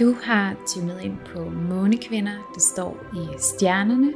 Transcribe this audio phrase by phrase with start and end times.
[0.00, 4.12] Du har tunet ind på Månekvinder, det står i stjernerne,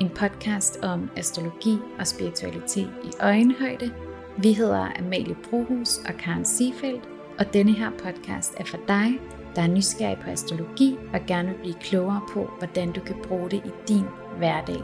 [0.00, 3.94] en podcast om astrologi og spiritualitet i øjenhøjde.
[4.36, 7.08] Vi hedder Amalie Brohus og Karen Siefeldt,
[7.38, 9.20] og denne her podcast er for dig,
[9.56, 13.50] der er nysgerrig på astrologi og gerne vil blive klogere på, hvordan du kan bruge
[13.50, 14.04] det i din
[14.38, 14.82] hverdag.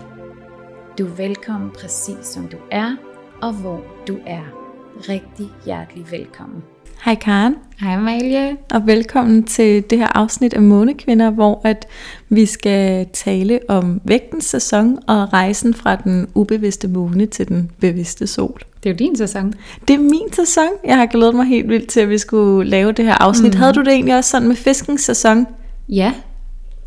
[0.98, 2.96] Du er velkommen præcis som du er,
[3.43, 4.59] og hvor du er.
[5.09, 6.62] Rigtig hjertelig velkommen.
[7.04, 7.56] Hej Karen.
[7.80, 8.56] Hej Amalie.
[8.74, 11.87] Og velkommen til det her afsnit af Månekvinder, hvor at
[12.28, 18.27] vi skal tale om vægtens sæson og rejsen fra den ubevidste måne til den bevidste
[18.27, 18.60] sol.
[18.82, 19.55] Det er jo din sæson.
[19.88, 20.68] Det er min sæson.
[20.84, 23.54] Jeg har glædet mig helt vildt til, at vi skulle lave det her afsnit.
[23.54, 23.59] Mm.
[23.59, 25.46] Havde du det egentlig også sådan med fiskens sæson?
[25.88, 26.12] Ja,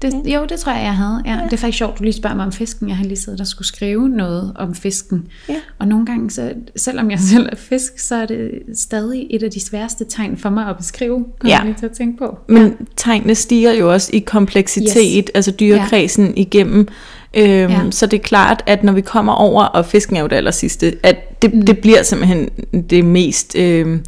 [0.04, 1.22] det, jo, det tror jeg, jeg havde.
[1.26, 1.44] Ja, ja.
[1.44, 2.90] Det er faktisk sjovt, du lige spørger mig om fisken.
[2.90, 5.28] Jeg har lige siddet og skulle skrive noget om fisken.
[5.50, 5.56] Ja.
[5.80, 9.52] Og nogle gange, så, selvom jeg selv er fisk, så er det stadig et af
[9.52, 11.26] de sværeste tegn for mig at beskrive.
[11.44, 11.50] Ja.
[11.50, 12.38] Jeg lige til at tænke på.
[12.48, 12.86] Men ja.
[12.95, 15.32] tegnene stiger jo også i kompleksitet, yes.
[15.36, 16.34] altså dyrekredsen ja.
[16.36, 16.88] igennem.
[17.34, 17.82] Øhm, ja.
[17.92, 20.52] Så det er klart, at når vi kommer over, og fisken er jo det aller
[20.52, 21.62] sidste, at det, mm.
[21.62, 22.50] det bliver simpelthen
[22.90, 23.56] det mest...
[23.58, 24.00] Øh,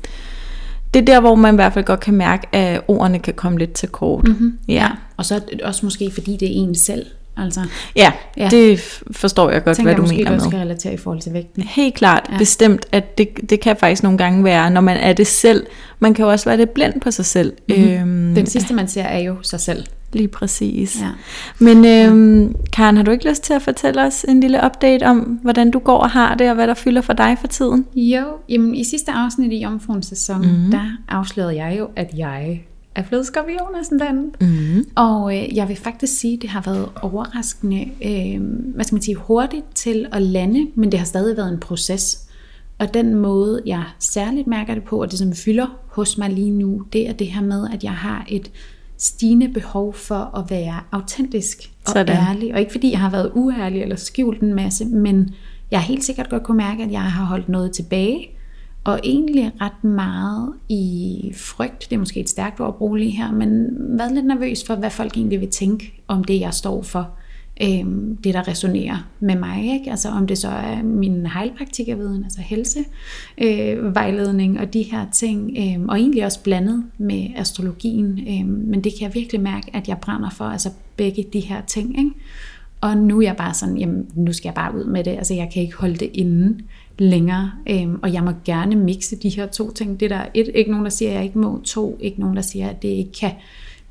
[0.95, 3.59] det er der, hvor man i hvert fald godt kan mærke, at ordene kan komme
[3.59, 4.27] lidt til kort.
[4.27, 4.57] Mm-hmm.
[4.67, 4.89] Ja.
[5.17, 7.05] Og så også måske fordi det er en selv.
[7.37, 7.59] Altså,
[7.95, 8.79] ja, ja, det
[9.11, 10.39] forstår jeg godt, Tænker, hvad du mener med.
[10.39, 11.63] Det skal relatere i forhold til vægten.
[11.63, 12.37] Helt klart, ja.
[12.37, 15.65] bestemt, at det, det kan faktisk nogle gange være, når man er det selv.
[15.99, 17.53] Man kan jo også være det blind på sig selv.
[17.69, 17.89] Mm-hmm.
[17.89, 19.85] Øhm, Den sidste, man ser, er jo sig selv.
[20.15, 21.01] Lige præcis.
[21.01, 21.09] Ja.
[21.59, 25.19] Men øhm, Karen, har du ikke lyst til at fortælle os en lille update om,
[25.19, 27.85] hvordan du går og har det, og hvad der fylder for dig for tiden?
[27.95, 30.71] Jo, jamen i sidste afsnit i Jomfruens sæson, mm-hmm.
[30.71, 32.61] der afslørede jeg jo, at jeg
[32.95, 34.85] er blevet skorpioner sådan mm-hmm.
[34.95, 38.41] Og øh, jeg vil faktisk sige, at det har været overraskende, øh,
[38.75, 42.19] hvad skal man sige, hurtigt til at lande, men det har stadig været en proces.
[42.79, 46.51] Og den måde, jeg særligt mærker det på, og det som fylder hos mig lige
[46.51, 48.51] nu, det er det her med, at jeg har et
[48.97, 52.15] stigende behov for at være autentisk og Sådan.
[52.15, 52.53] ærlig.
[52.53, 55.29] Og ikke fordi jeg har været uærlig eller skjult en masse, men
[55.71, 58.29] jeg har helt sikkert godt kunne mærke, at jeg har holdt noget tilbage.
[58.83, 63.11] Og egentlig ret meget i frygt, det er måske et stærkt ord at bruge lige
[63.11, 66.81] her, men været lidt nervøs for, hvad folk egentlig vil tænke om det, jeg står
[66.81, 67.09] for
[67.61, 67.85] øh,
[68.23, 69.73] det, der resonerer med mig.
[69.73, 69.91] Ikke?
[69.91, 72.41] Altså om det så er min heilpraktikerviden, altså
[73.37, 78.19] helsevejledning øh, og de her ting, øh, og egentlig også blandet med astrologien.
[78.19, 81.61] Øh, men det kan jeg virkelig mærke, at jeg brænder for, altså begge de her
[81.61, 81.97] ting.
[81.97, 82.11] Ikke?
[82.81, 85.33] Og nu er jeg bare sådan, jamen nu skal jeg bare ud med det, altså
[85.33, 86.59] jeg kan ikke holde det inde
[86.99, 89.99] længere, øhm, og jeg må gerne mixe de her to ting.
[89.99, 92.35] Det der er et, ikke nogen, der siger, at jeg ikke må, to, ikke nogen,
[92.35, 93.31] der siger, at det ikke kan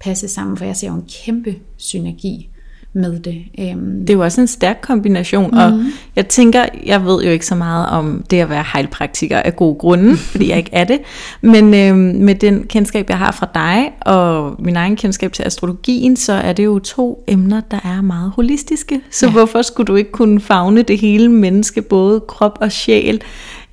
[0.01, 2.49] passe sammen, for jeg ser jo en kæmpe synergi
[2.95, 3.45] med det.
[3.59, 4.01] Øhm.
[4.01, 5.59] Det er jo også en stærk kombination, mm.
[5.59, 5.87] og mhm.
[6.17, 9.75] jeg tænker, jeg ved jo ikke så meget om det at være heilpraktiker af gode
[9.75, 10.99] grunde, fordi jeg ikke er det,
[11.41, 16.17] men øhm, med den kendskab, jeg har fra dig, og min egen kendskab til astrologien,
[16.17, 19.01] så er det jo to emner, der er meget holistiske.
[19.11, 19.33] Så ja.
[19.33, 23.23] hvorfor skulle du ikke kunne fagne det hele menneske, både krop og sjæl,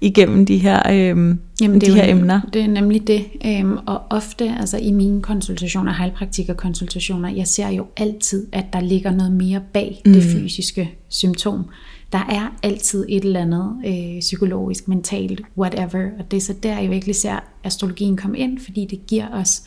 [0.01, 2.41] igennem de her, øhm, Jamen, det de her jo, emner.
[2.53, 3.25] Det er nemlig det.
[3.45, 9.11] Øhm, og ofte altså i mine konsultationer, heilpraktikerkonsultationer, jeg ser jo altid, at der ligger
[9.11, 10.13] noget mere bag mm.
[10.13, 11.65] det fysiske symptom.
[12.11, 16.09] Der er altid et eller andet øh, psykologisk, mentalt, whatever.
[16.19, 19.63] Og det er så der, jeg virkelig ser astrologien komme ind, fordi det giver os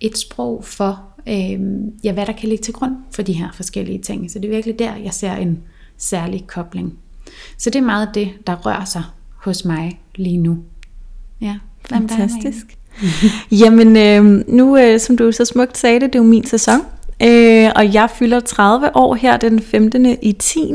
[0.00, 1.60] et sprog for, øh,
[2.04, 4.30] ja, hvad der kan ligge til grund for de her forskellige ting.
[4.30, 5.58] Så det er virkelig der, jeg ser en
[5.96, 6.98] særlig kobling.
[7.58, 9.02] Så det er meget det, der rører sig
[9.40, 10.58] hos mig lige nu.
[11.40, 11.56] Ja,
[11.90, 12.66] fantastisk.
[13.60, 16.80] Jamen, øh, nu øh, som du så smukt sagde det, det er jo min sæson.
[17.22, 20.16] Øh, og jeg fylder 30 år her den 15.
[20.22, 20.74] i 10.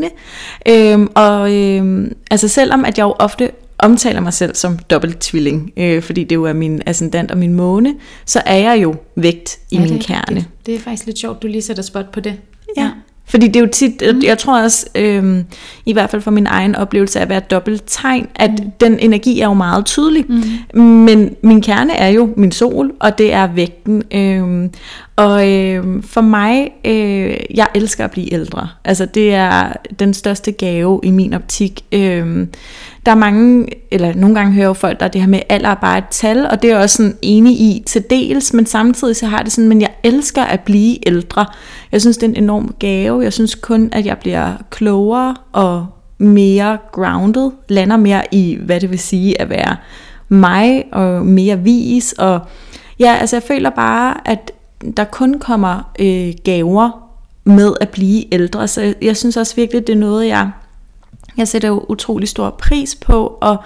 [0.67, 5.71] Øh, og øh, altså selvom at jeg jo ofte omtaler mig selv som dobbelt tvilling,
[5.77, 7.95] øh, fordi det jo er min ascendant og min måne,
[8.25, 10.35] så er jeg jo vægt i ja, min det, kerne.
[10.35, 12.35] Det, det er faktisk lidt sjovt, du lige sætter spot på det.
[12.77, 12.83] Ja.
[12.83, 12.89] ja.
[13.27, 14.21] Fordi det er jo tit, mm.
[14.23, 15.45] jeg tror også, øhm,
[15.85, 18.71] i hvert fald for min egen oplevelse af at være dobbelt tegn, at mm.
[18.79, 20.25] den energi er jo meget tydelig.
[20.29, 20.81] Mm.
[20.81, 24.03] Men min kerne er jo min sol, og det er vægten.
[24.13, 24.71] Øhm,
[25.15, 28.69] og øh, for mig, øh, jeg elsker at blive ældre.
[28.83, 31.85] Altså det er den største gave i min optik.
[31.91, 32.47] Øh,
[33.05, 35.69] der er mange, eller nogle gange hører jo folk, der er det her med alder
[35.69, 38.65] er bare et tal, og det er jeg også sådan enig i til dels, men
[38.65, 41.45] samtidig så har det sådan, men jeg elsker at blive ældre.
[41.91, 43.23] Jeg synes, det er en enorm gave.
[43.23, 45.85] Jeg synes kun, at jeg bliver klogere og
[46.17, 49.75] mere grounded, lander mere i, hvad det vil sige at være
[50.29, 52.39] mig, og mere vis, og
[52.99, 54.51] ja, altså jeg føler bare, at
[54.97, 56.91] der kun kommer øh, gaver
[57.43, 60.51] med at blive ældre, så jeg synes også virkelig, det er noget, jeg
[61.37, 63.57] jeg sætter jo utrolig stor pris på, og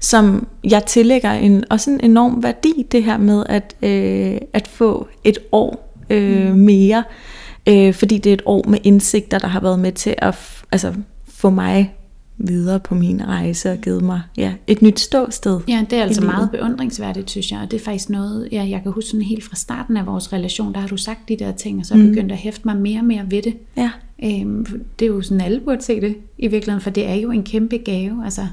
[0.00, 5.08] som jeg tillægger en, også en enorm værdi, det her med at, øh, at få
[5.24, 6.58] et år øh, mm.
[6.58, 7.04] mere,
[7.68, 10.36] øh, fordi det er et år med indsigter, der har været med til at
[10.72, 10.94] altså,
[11.28, 11.95] få mig
[12.38, 15.60] videre på min rejse og givet mig ja, et nyt ståsted.
[15.68, 17.60] Ja, det er altså meget beundringsværdigt, synes jeg.
[17.60, 20.32] Og det er faktisk noget, ja, jeg kan huske sådan helt fra starten af vores
[20.32, 22.08] relation, der har du sagt de der ting, og så mm.
[22.08, 23.56] begyndt at hæfte mig mere og mere ved det.
[23.76, 23.90] Ja.
[24.24, 24.66] Øhm,
[24.98, 27.42] det er jo sådan, alle burde se det i virkeligheden, for det er jo en
[27.42, 28.24] kæmpe gave.
[28.24, 28.46] Altså,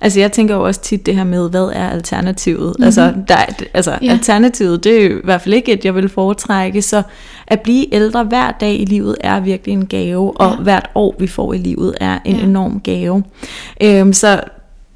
[0.00, 2.66] altså jeg tænker jo også tit det her med, hvad er alternativet?
[2.68, 2.84] Mm-hmm.
[2.84, 3.36] Altså, der,
[3.74, 4.10] altså ja.
[4.10, 7.02] alternativet, det er jo i hvert fald ikke et, jeg vil foretrække, så
[7.46, 10.62] at blive ældre hver dag i livet er virkelig en gave, og ja.
[10.62, 12.42] hvert år vi får i livet er en ja.
[12.42, 13.22] enorm gave.
[13.82, 14.40] Øhm, så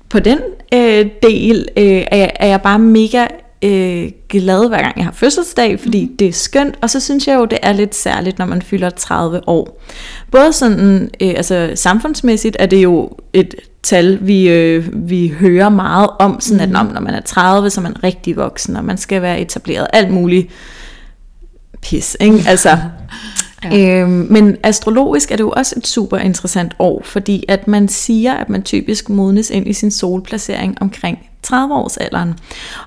[0.09, 0.39] på den
[0.75, 3.27] øh, del øh, er, jeg, er jeg bare mega
[3.65, 6.17] øh, glad hver gang jeg har fødselsdag, fordi mm.
[6.17, 8.91] det er skønt, og så synes jeg jo, det er lidt særligt, når man fylder
[8.91, 9.83] 30 år.
[10.31, 16.11] Både sådan, øh, altså samfundsmæssigt er det jo et tal, vi, øh, vi hører meget
[16.19, 16.77] om, sådan mm.
[16.77, 19.87] at når man er 30, så er man rigtig voksen, og man skal være etableret
[19.93, 20.49] alt muligt
[21.83, 22.43] pis, ikke?
[22.49, 22.79] Altså,
[23.65, 24.01] ja.
[24.03, 28.35] øhm, men astrologisk er det jo også et super interessant år, fordi at man siger,
[28.35, 32.35] at man typisk modnes ind i sin solplacering omkring 30 års alderen.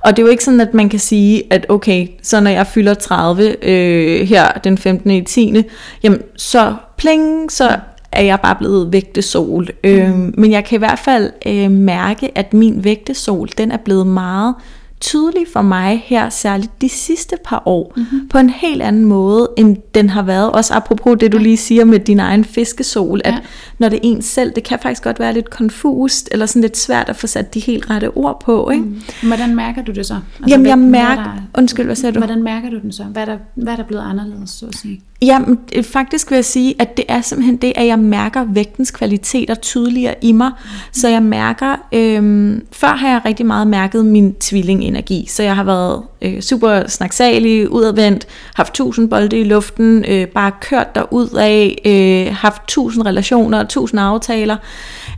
[0.04, 2.68] Og det er jo ikke sådan, at man kan sige, at okay, så når jeg
[2.68, 5.12] fylder 30 øh, her den 15.
[5.12, 5.64] i 10.
[6.04, 7.80] Jamen, så pling, så
[8.12, 9.70] er jeg bare blevet vægtesol.
[9.84, 9.90] Mm.
[9.90, 14.08] Øh, men jeg kan i hvert fald øh, mærke, at min vægtesol, den er blevet
[14.08, 14.56] meget
[15.02, 18.30] tydelig for mig her, særligt de sidste par år, mm-hmm.
[18.30, 20.52] på en helt anden måde, end den har været.
[20.52, 23.40] Også apropos det, du lige siger med din egen fiskesol, at ja.
[23.82, 26.78] Når det er en selv, det kan faktisk godt være lidt konfust, eller sådan lidt
[26.78, 28.70] svært at få sat de helt rette ord på.
[28.70, 28.84] Ikke?
[28.84, 29.02] Mm.
[29.28, 30.14] Hvordan mærker du det så?
[30.14, 32.20] Altså, Jamen jeg mærker, der, undskyld, hvad sagde du?
[32.20, 33.04] Hvordan mærker du den så?
[33.04, 35.02] Hvad er der, hvad er der blevet anderledes, så at sige?
[35.22, 39.56] Jamen, faktisk vil jeg sige, at det er simpelthen det, at jeg mærker vægtens kvaliteter
[39.56, 40.48] tydeligere i mig.
[40.48, 40.70] Mm.
[40.92, 45.26] Så jeg mærker, øhm, før har jeg rigtig meget mærket min tvillingenergi.
[45.30, 50.52] Så jeg har været øh, super snaksalig, udadvendt, haft tusind bolde i luften, øh, bare
[50.62, 54.58] kørt derud af, øh, haft tusind relationer, tusind aftaler.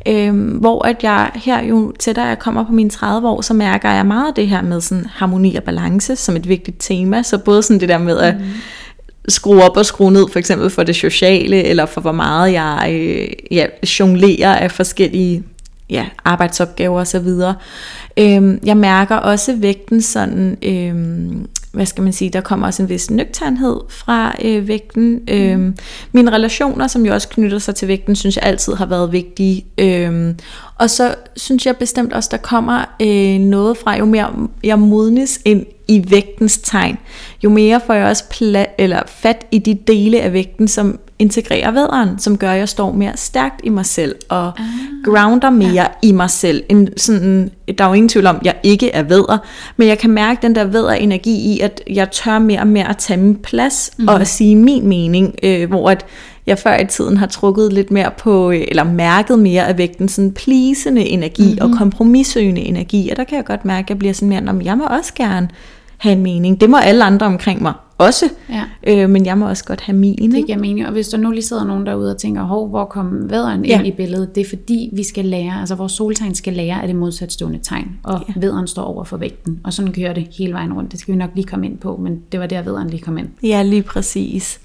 [0.08, 3.92] Øh, hvor at jeg her jo tættere jeg kommer på mine 30 år, så mærker
[3.92, 7.24] jeg meget det her med sådan harmoni og balance som et vigtigt tema.
[7.24, 8.46] Så både sådan det der med at mm
[9.28, 12.90] skrue op og skrue ned, for eksempel for det sociale, eller for hvor meget jeg
[12.92, 13.66] øh, ja,
[14.00, 15.44] jonglerer af forskellige
[15.90, 17.28] ja, arbejdsopgaver osv.
[18.18, 22.90] Øhm, jeg mærker også vægten sådan, øhm, hvad skal man sige, der kommer også en
[22.90, 25.12] vis nøgternhed fra øh, vægten.
[25.12, 25.34] Mm.
[25.34, 25.78] Øhm,
[26.12, 29.66] mine relationer, som jo også knytter sig til vægten, synes jeg altid har været vigtige.
[29.78, 30.36] Øhm,
[30.80, 34.34] og så synes jeg bestemt også, der kommer øh, noget fra, jo mere
[34.64, 36.97] jeg modnes ind i vægtens tegn,
[37.44, 41.71] jo mere får jeg også pla- eller fat i de dele af vægten, som integrerer
[41.71, 44.65] vædderen, som gør, at jeg står mere stærkt i mig selv, og ah,
[45.06, 45.85] grounder mere ja.
[46.01, 46.63] i mig selv.
[46.69, 49.38] En, sådan, der er jo ingen tvivl om, at jeg ikke er vædder,
[49.77, 52.89] men jeg kan mærke den der vædder energi i, at jeg tør mere og mere
[52.89, 54.07] at tage min plads, mm.
[54.07, 56.06] og at sige min mening, øh, hvor at
[56.45, 60.07] jeg før i tiden har trukket lidt mere på, øh, eller mærket mere af vægten,
[60.07, 61.72] sådan plisende energi mm-hmm.
[61.72, 64.62] og kompromissøgende energi, og der kan jeg godt mærke, at jeg bliver sådan mere, om
[64.62, 65.50] jeg må også gerne
[65.98, 66.62] have en mening.
[66.62, 68.63] Det må alle andre omkring mig også, ja.
[68.88, 70.31] øh, men jeg må også godt have min.
[70.31, 72.86] Det giver mening, og hvis der nu lige sidder nogen derude og tænker, hov, hvor
[72.86, 73.78] kom vædderen ja.
[73.78, 74.36] ind i billedet?
[74.36, 77.88] Det er fordi, vi skal lære, altså vores soltegn skal lære af det modsatstående tegn,
[78.04, 78.34] og ja.
[78.40, 80.92] vædderen står over for vægten, og sådan kører det hele vejen rundt.
[80.92, 83.18] Det skal vi nok lige komme ind på, men det var der, vædderen lige kom
[83.18, 83.28] ind.
[83.44, 84.59] Ja, lige præcis.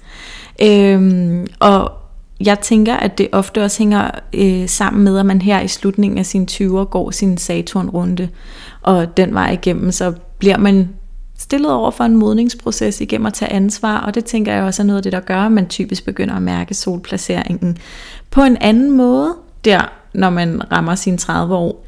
[0.61, 1.91] Øhm, og
[2.39, 6.17] jeg tænker, at det ofte også hænger øh, sammen med, at man her i slutningen
[6.17, 8.29] af sine 20'er går sin Saturn-runde,
[8.81, 10.89] og den vej igennem, så bliver man
[11.37, 14.85] stillet over for en modningsproces igennem at tage ansvar, og det tænker jeg også er
[14.85, 17.77] noget af det, der gør, at man typisk begynder at mærke solplaceringen
[18.31, 19.35] på en anden måde,
[19.65, 19.81] der
[20.13, 21.85] når man rammer sine 30 år.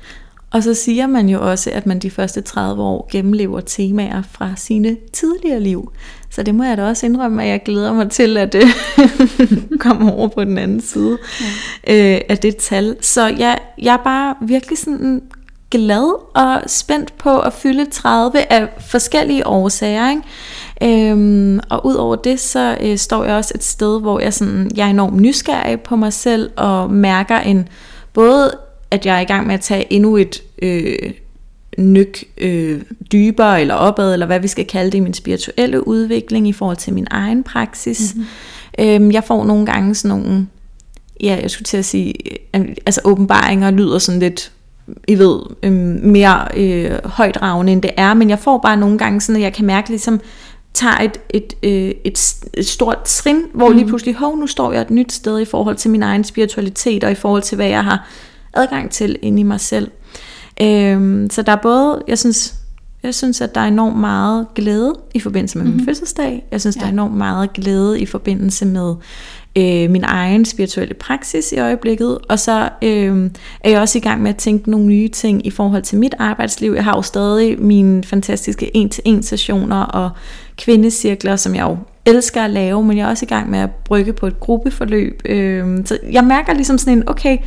[0.51, 4.53] Og så siger man jo også, at man de første 30 år gennemlever temaer fra
[4.55, 5.91] sine tidligere liv.
[6.29, 8.67] Så det må jeg da også indrømme, at jeg glæder mig til at øh,
[9.79, 11.17] komme over på den anden side
[11.87, 12.15] ja.
[12.15, 12.95] øh, af det tal.
[13.01, 15.21] Så jeg, jeg er bare virkelig sådan
[15.71, 20.09] glad og spændt på at fylde 30 af forskellige årsager.
[20.09, 21.11] Ikke?
[21.11, 24.85] Øhm, og udover det, så øh, står jeg også et sted, hvor jeg, sådan, jeg
[24.85, 27.67] er enormt nysgerrig på mig selv, og mærker en
[28.13, 28.51] både,
[28.91, 31.11] at jeg er i gang med at tage endnu et øh,
[31.77, 32.81] nyk øh,
[33.11, 36.77] dybere eller opad, eller hvad vi skal kalde det i min spirituelle udvikling i forhold
[36.77, 38.15] til min egen praksis.
[38.15, 38.85] Mm-hmm.
[38.85, 40.47] Øhm, jeg får nogle gange sådan nogle,
[41.23, 42.13] ja, jeg skulle til at sige,
[42.55, 44.51] øh, altså åbenbaringer lyder sådan lidt
[45.07, 49.21] i ved, øh, mere øh, højdragende end det er, men jeg får bare nogle gange
[49.21, 50.19] sådan, at jeg kan mærke ligesom,
[50.73, 53.75] tager et, et, øh, et, et stort trin, hvor mm.
[53.75, 57.03] lige pludselig, hov, nu står jeg et nyt sted i forhold til min egen spiritualitet,
[57.03, 58.07] og i forhold til, hvad jeg har
[58.53, 59.91] adgang til inde i mig selv.
[60.61, 62.55] Øh, så der er både, jeg synes,
[63.03, 65.77] Jeg synes, at der er enormt meget glæde i forbindelse med mm-hmm.
[65.77, 66.45] min fødselsdag.
[66.51, 66.79] Jeg synes, ja.
[66.79, 68.95] der er enormt meget glæde i forbindelse med
[69.55, 72.17] øh, min egen spirituelle praksis i øjeblikket.
[72.29, 73.29] Og så øh,
[73.61, 76.15] er jeg også i gang med at tænke nogle nye ting i forhold til mit
[76.19, 76.71] arbejdsliv.
[76.71, 80.09] Jeg har jo stadig mine fantastiske en-til-en sessioner og
[80.57, 83.69] kvindecirkler, som jeg jo elsker at lave, men jeg er også i gang med at
[83.85, 85.21] brygge på et gruppeforløb.
[85.25, 87.37] Øh, så jeg mærker ligesom sådan en, okay,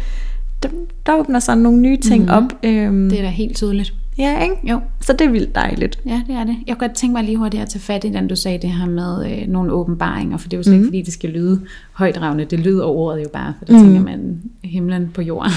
[0.65, 0.75] der,
[1.07, 2.45] der åbner sig nogle nye ting mm-hmm.
[2.45, 2.59] op.
[2.63, 3.95] Øh, det er da helt tydeligt.
[4.19, 4.57] Ja, ikke?
[4.65, 4.81] Jo.
[5.01, 5.99] Så det er vildt dejligt.
[6.07, 6.57] Ja, det er det.
[6.67, 8.71] Jeg kunne godt tænke mig lige hurtigt at tage fat i den, du sagde det
[8.71, 10.81] her med øh, nogle åbenbaringer, for det er jo slet mm.
[10.81, 11.61] ikke, fordi det skal lyde
[11.93, 12.45] højdragende.
[12.45, 13.85] Det lyder ordet jo bare, for der mm.
[13.85, 15.53] tænker man himlen på jorden.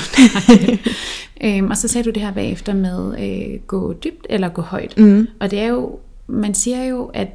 [1.43, 4.97] øhm, og så sagde du det her bagefter med øh, gå dybt eller gå højt.
[4.97, 5.27] Mm.
[5.39, 7.27] Og det er jo, man siger jo, at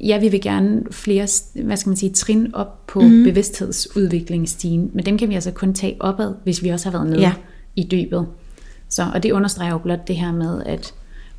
[0.00, 1.26] ja, vi vil gerne flere,
[1.64, 3.24] hvad skal man sige, trin op på mm.
[3.24, 7.20] bevidsthedsudviklingsstigen, men dem kan vi altså kun tage opad, hvis vi også har været nede
[7.20, 7.32] ja.
[7.76, 8.26] i dybet.
[8.88, 10.94] Så, og det understreger jo blot det her med, at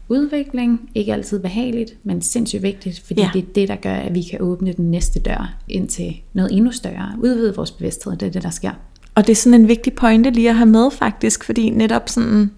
[0.10, 3.30] udvikling ikke altid behageligt, men sindssygt vigtigt, fordi ja.
[3.34, 6.52] det er det, der gør, at vi kan åbne den næste dør ind til noget
[6.52, 8.72] endnu større, udvide vores bevidsthed, det er det, der sker.
[9.16, 12.52] Og det er sådan en vigtig pointe lige at have med faktisk, fordi netop sådan,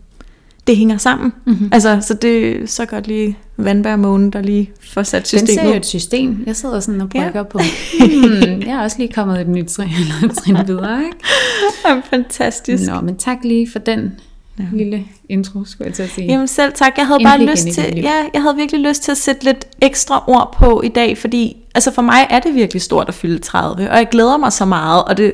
[0.67, 1.33] det hænger sammen.
[1.45, 1.69] Mm-hmm.
[1.71, 5.47] Altså, så det så godt lige vandbærmånen, der lige får sat systemet.
[5.47, 6.43] Den ser jo et system.
[6.45, 7.43] Jeg sidder sådan og brygger ja.
[7.43, 7.59] på,
[7.99, 11.17] hmm, jeg er også lige kommet et nyt trin, eller et trin videre, ikke?
[11.85, 12.83] Ja, fantastisk.
[12.91, 14.11] Nå, men tak lige for den
[14.59, 14.63] ja.
[14.73, 16.27] lille intro, skulle jeg til at sige.
[16.27, 16.97] Jamen selv tak.
[16.97, 19.67] Jeg havde Indblik bare lyst til, ja, jeg havde virkelig lyst til at sætte lidt
[19.81, 23.39] ekstra ord på i dag, fordi altså for mig er det virkelig stort at fylde
[23.39, 25.33] 30, og jeg glæder mig så meget, og det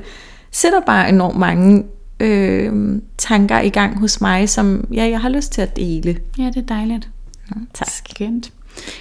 [0.52, 1.84] sætter bare enormt mange
[2.20, 6.18] øh, tanker i gang hos mig, som ja, jeg har lyst til at dele.
[6.38, 7.10] Ja, det er dejligt.
[7.50, 7.88] Ja, tak.
[7.90, 8.54] Skønt.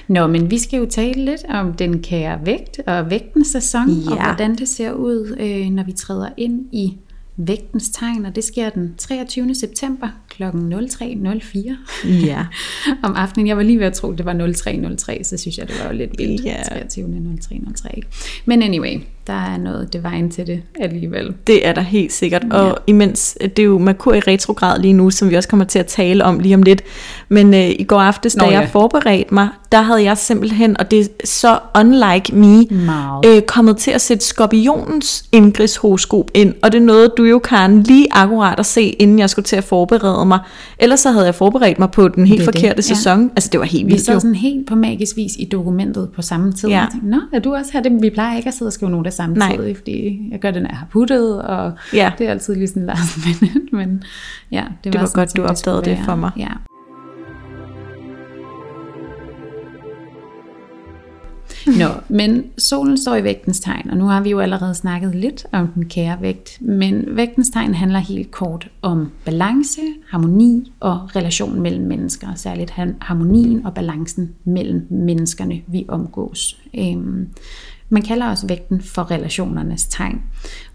[0.09, 4.11] Nå, men vi skal jo tale lidt om den kære vægt og vægtens sæson, ja.
[4.11, 6.97] og hvordan det ser ud, øh, når vi træder ind i
[7.41, 9.55] vægtens tegn, og det sker den 23.
[9.55, 10.43] september kl.
[10.43, 12.47] 03.04 ja.
[13.07, 13.47] om aftenen.
[13.47, 15.97] Jeg var lige ved at tro, det var 03.03, så synes jeg, det var jo
[15.97, 16.45] lidt vildt.
[16.45, 16.63] Ja.
[16.63, 18.01] 23.03.03.
[18.45, 21.35] Men anyway, der er noget vejen til det alligevel.
[21.47, 22.73] Det er der helt sikkert, og ja.
[22.87, 25.87] imens, det er jo Merkur i retrograd lige nu, som vi også kommer til at
[25.87, 26.83] tale om lige om lidt,
[27.29, 28.61] men øh, i går aftes, da Nå, ja.
[28.61, 32.65] jeg forberedte mig, der havde jeg simpelthen, og det er så unlike me,
[33.27, 38.07] øh, kommet til at sætte skorpionens indgridshoroskop ind, og det noget, du jo kan lige
[38.11, 40.39] akkurat at se, inden jeg skulle til at forberede mig.
[40.79, 42.85] Ellers så havde jeg forberedt mig på den helt det forkerte det.
[42.85, 43.23] sæson.
[43.23, 43.29] Ja.
[43.37, 43.99] Altså det var helt vildt.
[43.99, 46.69] Vi sad sådan helt på magisk vis i dokumentet på samme tid.
[46.69, 46.85] Ja.
[46.85, 47.81] Og tænkte, Nå, er du også her?
[47.81, 49.75] Det, vi plejer ikke at sidde og skrive af samtidig, Nej.
[49.75, 52.13] fordi jeg gør det, når jeg har puttet, og ja.
[52.19, 54.03] det er altid lige sådan last minute, men
[54.53, 56.31] ja, det var, det var sådan, godt, du opdagede det for mig.
[56.37, 56.49] Ja.
[61.77, 65.47] Nå, men solen står i vægtens tegn, og nu har vi jo allerede snakket lidt
[65.53, 71.61] om den kære vægt, men vægtens tegn handler helt kort om balance, harmoni og relation
[71.61, 72.71] mellem mennesker, særligt
[73.01, 76.59] harmonien og balancen mellem menneskerne, vi omgås.
[76.75, 77.29] Øhm,
[77.89, 80.23] man kalder også vægten for relationernes tegn,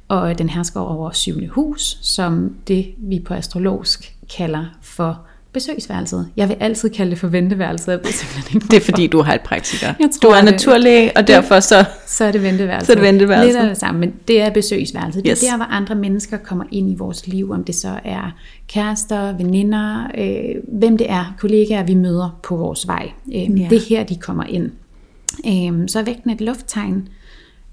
[0.07, 5.21] og den hersker over syvende hus, som det vi på astrologisk kalder for
[5.53, 6.27] besøgsværelset.
[6.37, 7.99] Jeg vil altid kalde det for venteværelset.
[8.03, 9.87] Det, det er fordi, du har et praktiker.
[9.99, 11.85] Jeg tror, du er naturlæge, og derfor så...
[12.07, 12.87] Så er det venteværelset.
[12.87, 13.53] Så er det venteværelset.
[13.53, 15.23] Lidt af det samme, men det er besøgsværelset.
[15.27, 15.39] Yes.
[15.39, 18.35] Det er der, hvor andre mennesker kommer ind i vores liv, om det så er
[18.67, 23.11] kærester, veninder, øh, hvem det er, kollegaer, vi møder på vores vej.
[23.27, 23.67] Øh, ja.
[23.69, 24.71] Det er her, de kommer ind.
[25.47, 27.07] Øh, så er vægten et lufttegn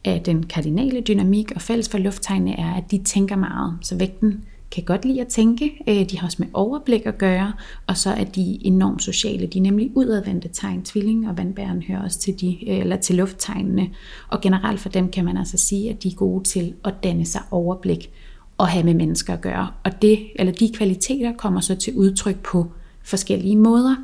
[0.05, 3.79] af den kardinale dynamik, og fælles for lufttegnene er, at de tænker meget.
[3.83, 4.41] Så vægten
[4.73, 7.53] kan godt lide at tænke, øh, de har også med overblik at gøre,
[7.87, 9.47] og så er de enormt sociale.
[9.47, 10.83] De er nemlig udadvendte tegn.
[10.83, 13.91] Tvilling og vandbæren hører også til, de, øh, eller til lufttegnene,
[14.29, 17.25] og generelt for dem kan man altså sige, at de er gode til at danne
[17.25, 18.11] sig overblik
[18.59, 19.69] og have med mennesker at gøre.
[19.85, 22.67] Og det, eller de kvaliteter kommer så til udtryk på
[23.03, 23.97] forskellige måder.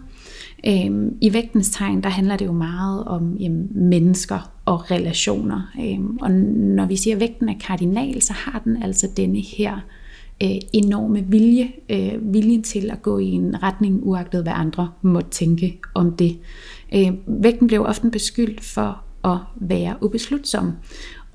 [0.66, 5.72] Øhm, I vægtens tegn, der handler det jo meget om jamen, mennesker og relationer.
[5.80, 9.80] Øhm, og når vi siger, at vægten er kardinal, så har den altså denne her
[10.42, 15.30] øh, enorme vilje, øh, viljen til at gå i en retning, uagtet hvad andre måtte
[15.30, 16.38] tænke om det.
[16.94, 20.72] Øh, vægten blev ofte beskyldt for at være ubeslutsom.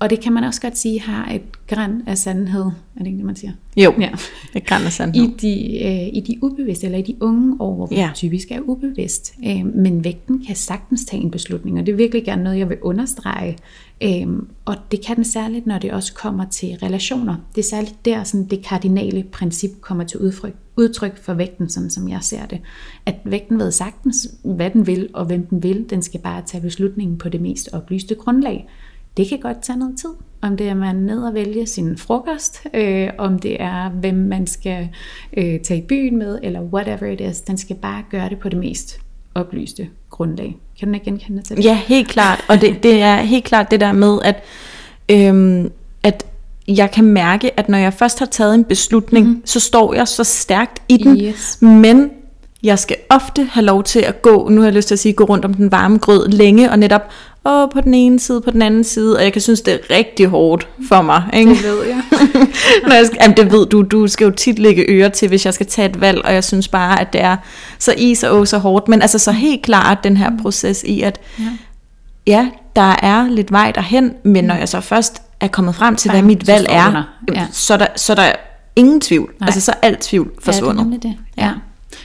[0.02, 2.62] Og det kan man også godt sige har et græn af sandhed.
[2.62, 3.52] Er det ikke det, man siger?
[3.76, 4.10] Jo, ja.
[4.54, 5.22] et græn af sandhed.
[5.22, 8.10] I de, øh, I de ubevidste, eller i de unge år, hvor vi ja.
[8.14, 9.34] typisk er ubevidst.
[9.46, 12.68] Øh, men vægten kan sagtens tage en beslutning, og det er virkelig gerne noget, jeg
[12.68, 13.58] vil understrege.
[14.02, 14.26] Øh,
[14.64, 17.36] og det kan den særligt, når det også kommer til relationer.
[17.54, 21.90] Det er særligt der, sådan det kardinale princip kommer til udtryk, udtryk for vægten, sådan
[21.90, 22.60] som jeg ser det.
[23.06, 25.86] At vægten ved sagtens, hvad den vil, og hvem den vil.
[25.90, 28.68] Den skal bare tage beslutningen på det mest oplyste grundlag.
[29.16, 30.10] Det kan godt tage noget tid.
[30.42, 34.46] Om det er, man ned og vælge sin frokost, øh, om det er, hvem man
[34.46, 34.88] skal
[35.36, 37.40] øh, tage i byen med, eller whatever it is.
[37.40, 39.00] Den skal bare gøre det på det mest
[39.34, 40.56] oplyste grundlag.
[40.78, 41.64] Kan du ikke genkende til det?
[41.64, 42.44] Ja, helt klart.
[42.48, 44.42] Og det, det er helt klart det der med, at,
[45.08, 46.26] øhm, at
[46.68, 49.42] jeg kan mærke, at når jeg først har taget en beslutning, mm.
[49.44, 51.20] så står jeg så stærkt i den.
[51.20, 51.62] Yes.
[51.62, 52.10] Men
[52.62, 55.12] jeg skal ofte have lov til at gå, nu har jeg lyst til at sige,
[55.12, 57.02] gå rundt om den varme grød længe, og netop
[57.44, 59.96] åh, på den ene side, på den anden side, og jeg kan synes, det er
[59.96, 61.22] rigtig hårdt for mig.
[61.34, 61.50] Ikke?
[61.50, 62.02] Det ved jeg.
[62.88, 65.46] Når jeg skal, jamen, det ved du, du skal jo tit lægge øre til, hvis
[65.46, 67.36] jeg skal tage et valg, og jeg synes bare, at det er
[67.78, 68.88] så i så åh, så hårdt.
[68.88, 71.44] Men altså så helt klart den her proces i, at Ja.
[72.26, 76.10] ja, der er lidt vej derhen, men når jeg så først er kommet frem til,
[76.10, 77.02] hvad Bang, mit så valg er.
[77.34, 77.46] Ja.
[77.52, 78.32] så, er der, så er der
[78.76, 79.32] ingen tvivl.
[79.40, 79.46] Nej.
[79.46, 80.76] Altså så er alt tvivl Ja, forsvundet.
[80.76, 81.14] det er nemlig det.
[81.36, 81.50] Ja.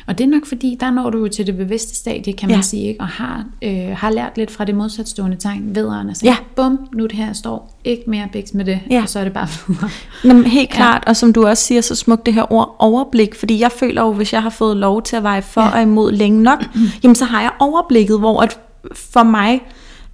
[0.07, 2.53] Og det er nok fordi, der når du jo til det bevidste stadie, kan man
[2.53, 2.55] Ja.
[2.57, 2.61] ja.
[2.61, 3.01] sige, ikke?
[3.01, 6.25] og har, øh, har lært lidt fra det modsatstående tegn, vedrørende sig.
[6.25, 6.35] Ja.
[6.55, 9.01] Bum, nu er det her, jeg står ikke mere biks med det, Ja.
[9.01, 9.89] og så er det bare videre.
[10.23, 13.59] Jamen, helt klart, og som du også siger så smukt det her ord, overblik, fordi
[13.59, 15.67] jeg føler jo, hvis jeg har fået lov til at veje for ja.
[15.67, 15.73] Ja.
[15.75, 16.63] og imod længe nok,
[17.03, 18.59] jamen så har jeg overblikket, hvor at
[18.95, 19.61] for mig,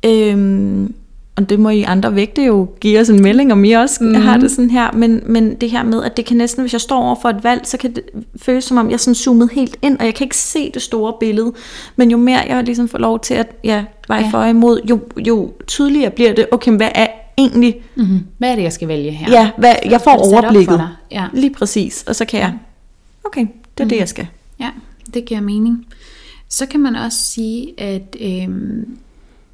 [0.06, 0.94] øhm,
[1.36, 4.16] og det må I andre vægte jo give os en melding, om I også mm.
[4.16, 6.82] har det sådan her, men, men det her med, at det kan næsten, hvis jeg
[6.82, 8.04] står over for et valg, så kan det
[8.36, 10.82] føles som om, jeg er sådan zoomet helt ind, og jeg kan ikke se det
[10.82, 11.54] store billede,
[11.96, 14.30] men jo mere jeg ligesom får lov til at ja, veje ja.
[14.30, 18.20] For imod, jo, jo tydeligere bliver det, okay, hvad er egentlig Mm-hmm.
[18.38, 19.32] Hvad er det, jeg skal vælge her?
[19.32, 20.82] Ja, hvad, jeg får overblikket.
[21.12, 21.26] Ja.
[21.34, 22.04] Lige præcis.
[22.08, 22.54] Og så kan jeg,
[23.24, 23.90] okay, det er mm.
[23.90, 24.28] det, jeg skal.
[24.60, 24.70] Ja,
[25.14, 25.86] det giver mening.
[26.50, 28.98] Så kan man også sige, at øhm,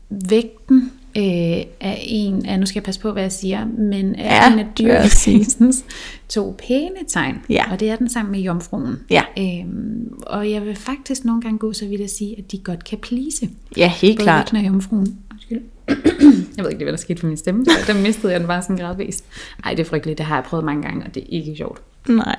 [0.09, 4.35] vægten øh, er en af, nu skal jeg passe på, hvad jeg siger, men er
[4.35, 5.83] Ja, en af dyrkrisens
[6.29, 7.35] to pæne tegn.
[7.49, 7.71] Ja.
[7.71, 8.99] Og det er den sammen med jomfruen.
[9.09, 9.23] Ja.
[9.39, 12.83] Øhm, og jeg vil faktisk nogle gange gå så vidt at sige, at de godt
[12.83, 13.49] kan plise.
[13.77, 14.53] Ja, helt Både klart.
[14.53, 15.17] og jomfruen.
[15.31, 15.61] Undskyld.
[16.57, 17.65] jeg ved ikke, hvad der skete for min stemme.
[17.87, 19.23] Der mistede jeg den bare sådan gradvist.
[19.65, 20.17] Ej, det er frygteligt.
[20.17, 21.81] Det har jeg prøvet mange gange, og det er ikke sjovt.
[22.07, 22.35] Nej.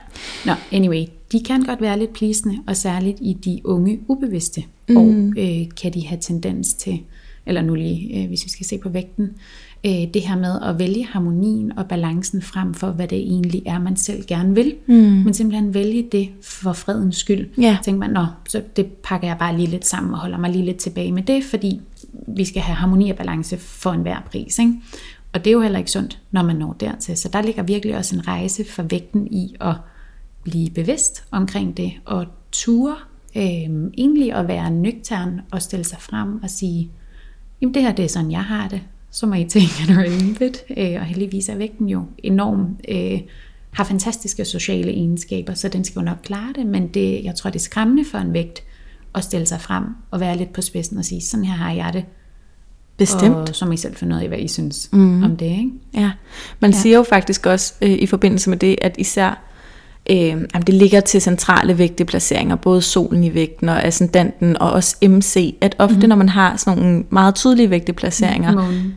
[0.46, 4.96] Nå, anyway, de kan godt være lidt plisende, og særligt i de unge ubevidste, mm.
[4.96, 5.08] og
[5.38, 7.00] øh, kan de have tendens til,
[7.46, 9.30] eller nu lige, øh, hvis vi skal se på vægten,
[9.86, 13.78] øh, det her med at vælge harmonien og balancen frem for, hvad det egentlig er,
[13.78, 14.94] man selv gerne vil, mm.
[14.94, 17.48] men simpelthen vælge det for fredens skyld.
[17.58, 17.78] Ja.
[17.84, 20.64] Tænker man, nå, så det pakker jeg bare lige lidt sammen og holder mig lige
[20.64, 21.80] lidt tilbage med det, fordi
[22.28, 24.74] vi skal have harmoni og balance for enhver pris, ikke?
[25.32, 27.16] Og det er jo heller ikke sundt, når man når dertil.
[27.16, 29.74] Så der ligger virkelig også en rejse for vægten i at
[30.42, 32.94] blive bevidst omkring det, og ture
[33.36, 33.42] øh,
[33.98, 36.90] egentlig at være nøgtern og stille sig frem og sige,
[37.62, 40.64] jamen det her det er sådan, jeg har det, så må I tænke at rimeligt.
[40.76, 43.20] Øh, og heldigvis er vægten jo enorm, øh,
[43.70, 47.50] har fantastiske sociale egenskaber, så den skal jo nok klare det, men det, jeg tror
[47.50, 48.62] det er skræmmende for en vægt
[49.14, 51.92] at stille sig frem og være lidt på spidsen og sige, sådan her har jeg
[51.92, 52.04] det,
[52.96, 53.34] Bestemt.
[53.34, 55.22] og så må I selv finde ud af, hvad I synes mm.
[55.22, 55.70] om det, ikke?
[55.94, 56.10] Ja,
[56.60, 56.70] man.
[56.70, 56.76] Ja.
[56.76, 59.49] siger jo faktisk også øh, i forbindelse med det, at især
[60.10, 64.96] øh, jamen, det ligger til centrale vægteplaceringer, både solen i vægten og ascendanten og også
[65.02, 66.08] MC, at ofte mm-hmm.
[66.08, 68.94] når man har sådan nogle meget tydelige vægteplaceringer, Månen.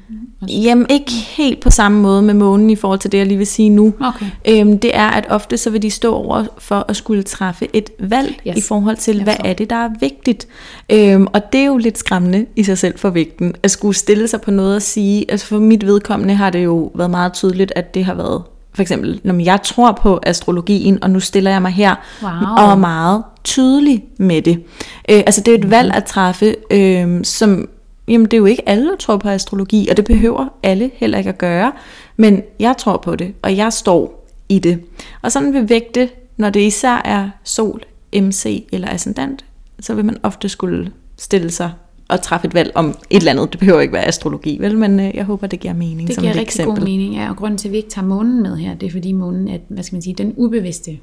[0.49, 3.47] Jamen ikke helt på samme måde med månen i forhold til det, jeg lige vil
[3.47, 3.93] sige nu.
[4.01, 4.25] Okay.
[4.47, 7.89] Øhm, det er, at ofte så vil de stå over for at skulle træffe et
[7.99, 8.57] valg yes.
[8.57, 10.47] I forhold til, hvad er det, der er vigtigt.
[10.91, 14.27] Øhm, og det er jo lidt skræmmende i sig selv for vægten, at skulle stille
[14.27, 17.73] sig på noget og sige, altså for mit vedkommende har det jo været meget tydeligt,
[17.75, 18.41] at det har været,
[18.75, 22.31] for eksempel, når jeg tror på astrologien, og nu stiller jeg mig her Wow.
[22.57, 24.63] og er meget tydelig med det.
[25.09, 27.69] Øh, altså det er et valg at træffe, øh, som
[28.07, 31.17] Jamen det er jo ikke alle, der tror på astrologi, og det behøver alle heller
[31.17, 31.71] ikke at gøre.
[32.17, 34.79] Men jeg tror på det, og jeg står i det.
[35.21, 37.81] Og sådan vil vægte, når det især er sol,
[38.15, 39.45] MC eller ascendant,
[39.79, 41.71] så vil man ofte skulle stille sig
[42.13, 43.51] og træffe et valg om et eller andet.
[43.51, 44.77] Det behøver ikke være astrologi, vel?
[44.77, 46.77] Men øh, jeg håber, det giver mening Det som giver et rigtig eksempel.
[46.79, 47.29] god mening, ja.
[47.29, 49.57] Og grunden til, at vi ikke tager månen med her, det er fordi månen er,
[49.67, 50.99] hvad skal man sige, den ubevidste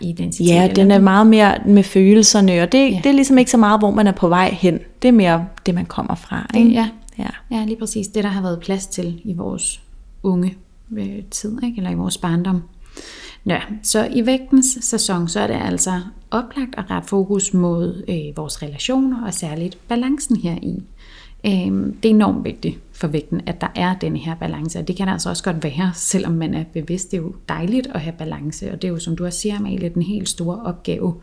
[0.00, 0.46] identitet.
[0.54, 3.00] Ja, den er meget mere med følelserne, og det, Ja.
[3.04, 4.78] det er ligesom ikke så meget, hvor man er på vej hen.
[5.02, 6.50] Det er mere det, man kommer fra.
[6.56, 6.70] Ikke?
[6.70, 7.26] Ja, ja.
[7.50, 8.06] ja, lige præcis.
[8.06, 9.80] Det, der har været plads til i vores
[10.22, 10.54] unge
[10.98, 11.76] øh, tid, ikke?
[11.76, 12.62] eller i vores barndom.
[13.46, 16.00] Ja, så i vægtens sæson, så er det altså
[16.30, 20.82] oplagt at rette fokus mod øh, vores relationer, og særligt balancen her i.
[21.46, 24.96] Øh, det er enormt vigtigt for vægten, at der er den her balance, og det
[24.96, 27.10] kan der altså også godt være, selvom man er bevidst.
[27.10, 29.56] Det er jo dejligt at have balance, og det er jo, som du også siger,
[29.56, 31.14] Amalie, den helt store opgave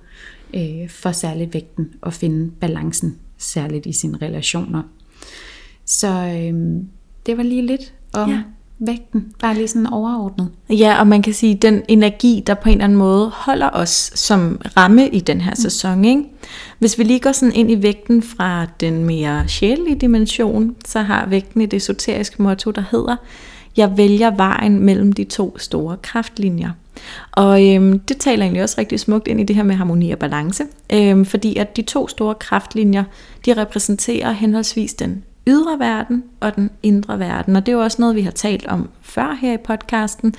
[0.53, 4.83] øh, for særligt vægten, at finde balancen, særligt i sine relationer.
[5.85, 6.83] Så øh,
[7.25, 8.43] det var lige lidt om Ja
[8.79, 10.49] vægten, bare lige sådan overordnet.
[10.69, 14.11] Ja, og man kan sige, den energi, der på en eller anden måde holder os
[14.15, 16.05] som ramme i den her sæson.
[16.05, 16.23] Ikke?
[16.79, 21.25] Hvis vi lige går sådan ind i vægten fra den mere sjælelige dimension, så har
[21.25, 23.15] vægten et esoterisk motto, der hedder,
[23.77, 26.71] jeg vælger vejen mellem de to store kraftlinjer.
[27.31, 30.19] Og øhm, det taler egentlig også rigtig smukt ind i det her med harmoni og
[30.19, 30.63] balance,
[30.93, 33.03] øhm, fordi at de to store kraftlinjer,
[33.45, 37.55] de repræsenterer henholdsvis den ydre verden og den indre verden.
[37.55, 40.33] Og det er jo også noget, vi har talt om før her i podcasten.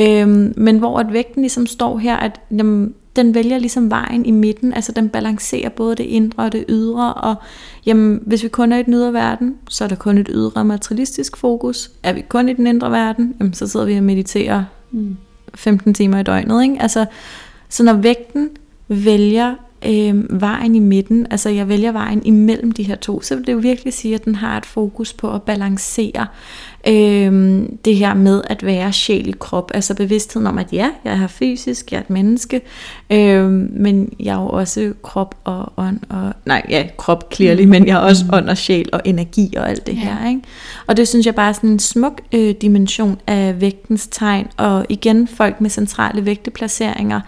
[0.00, 4.30] Øhm, men hvor at vægten ligesom står her, at jamen, den vælger ligesom vejen i
[4.30, 7.34] midten, altså den balancerer både det indre og det ydre, og
[7.86, 10.64] jamen, hvis vi kun er i den ydre verden, så er der kun et ydre
[10.64, 11.90] materialistisk fokus.
[12.02, 14.64] Er vi kun i den indre verden, jamen, så sidder vi og mediterer
[15.54, 16.62] 15 timer i døgnet.
[16.62, 16.76] Ikke?
[16.80, 17.06] Altså,
[17.68, 18.50] så når vægten
[18.88, 19.54] vælger
[19.86, 23.52] øh, vejen i midten, altså jeg vælger vejen imellem de her to, så vil det
[23.52, 26.26] jo virkelig sige, at den har et fokus på at balancere
[26.88, 31.22] øh, det her med at være sjæl i krop, altså bevidstheden om, at ja, jeg
[31.22, 32.60] er fysisk, jeg er et menneske,
[33.10, 37.86] øh, men jeg er jo også krop og ånd, og, nej, ja, krop clearly, men
[37.86, 38.34] jeg er også mm.
[38.34, 39.98] ånd og sjæl og energi og alt det ja.
[39.98, 40.40] her, ikke?
[40.86, 44.86] Og det synes jeg bare er sådan en smuk øh, dimension af vægtens tegn, og
[44.88, 47.20] igen folk med centrale vægteplaceringer,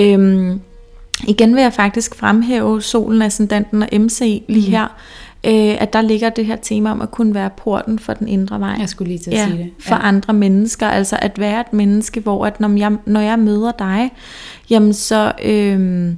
[0.00, 0.56] øh,
[1.26, 4.72] Igen vil jeg faktisk fremhæve solen, ascendanten og MC lige mm.
[4.72, 4.84] her,
[5.44, 8.60] øh, at der ligger det her tema om at kunne være porten for den indre
[8.60, 8.76] vej.
[8.80, 9.64] Jeg skulle lige til at ja, sige det.
[9.64, 9.90] Ja.
[9.90, 13.72] For andre mennesker, altså at være et menneske, hvor at når jeg, når jeg møder
[13.72, 14.10] dig,
[14.70, 16.10] jamen så, øh,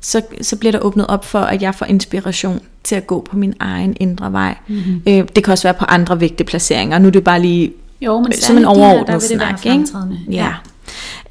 [0.00, 3.36] så, så bliver der åbnet op for, at jeg får inspiration til at gå på
[3.36, 4.56] min egen indre vej.
[4.68, 5.02] Mm-hmm.
[5.06, 6.98] Øh, det kan også være på andre vigtige placeringer.
[6.98, 9.66] Nu er det bare lige jo, men som en overordnet snak.
[9.66, 9.86] Ikke?
[10.30, 10.52] Ja.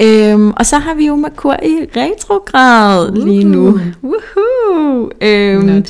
[0.03, 3.25] Øhm, og så har vi jo Merkur i retrograd uh-huh.
[3.25, 3.79] lige nu.
[4.03, 5.09] Woohoo!
[5.21, 5.85] Øhm,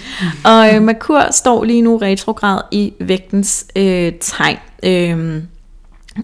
[0.46, 4.58] og øh, Merkur står lige nu retrograd i vægtens øh, tegn.
[4.84, 5.42] Øhm,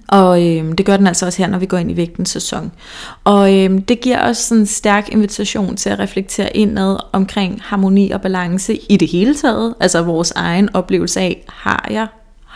[0.07, 2.71] og øhm, det gør den altså også her, når vi går ind i vægtens sæson.
[3.23, 8.11] Og øhm, det giver os sådan en stærk invitation til at reflektere indad omkring harmoni
[8.11, 9.75] og balance i det hele taget.
[9.79, 12.07] Altså vores egen oplevelse af, har jeg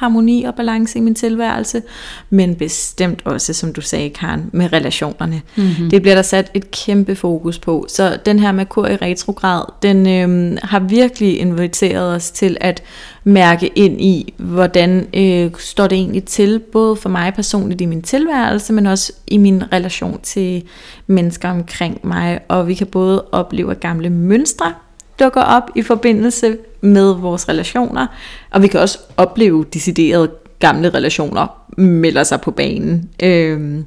[0.02, 1.82] harmoni og balance i min tilværelse,
[2.30, 5.42] men bestemt også, som du sagde, Karen, med relationerne.
[5.56, 5.90] Mm-hmm.
[5.90, 7.86] Det bliver der sat et kæmpe fokus på.
[7.90, 12.84] Så den her Merkur i retrograd, den øhm, har virkelig inviteret os til at
[13.24, 18.02] mærke ind i, hvordan øh, står det egentlig til, både for mig personligt i min
[18.02, 20.64] tilværelse, men også i min relation til
[21.08, 22.40] mennesker omkring mig.
[22.48, 24.74] Og vi kan både opleve gamle mønstre,
[25.22, 28.08] dukker op i forbindelse med vores relationer,
[28.52, 33.10] og vi kan også opleve deciderede gamle relationer melder sig på banen.
[33.24, 33.86] Øhm,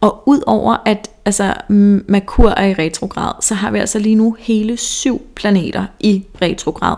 [0.00, 4.76] og udover at altså, Merkur er i retrograd, så har vi altså lige nu hele
[4.76, 6.96] syv planeter i retrograd.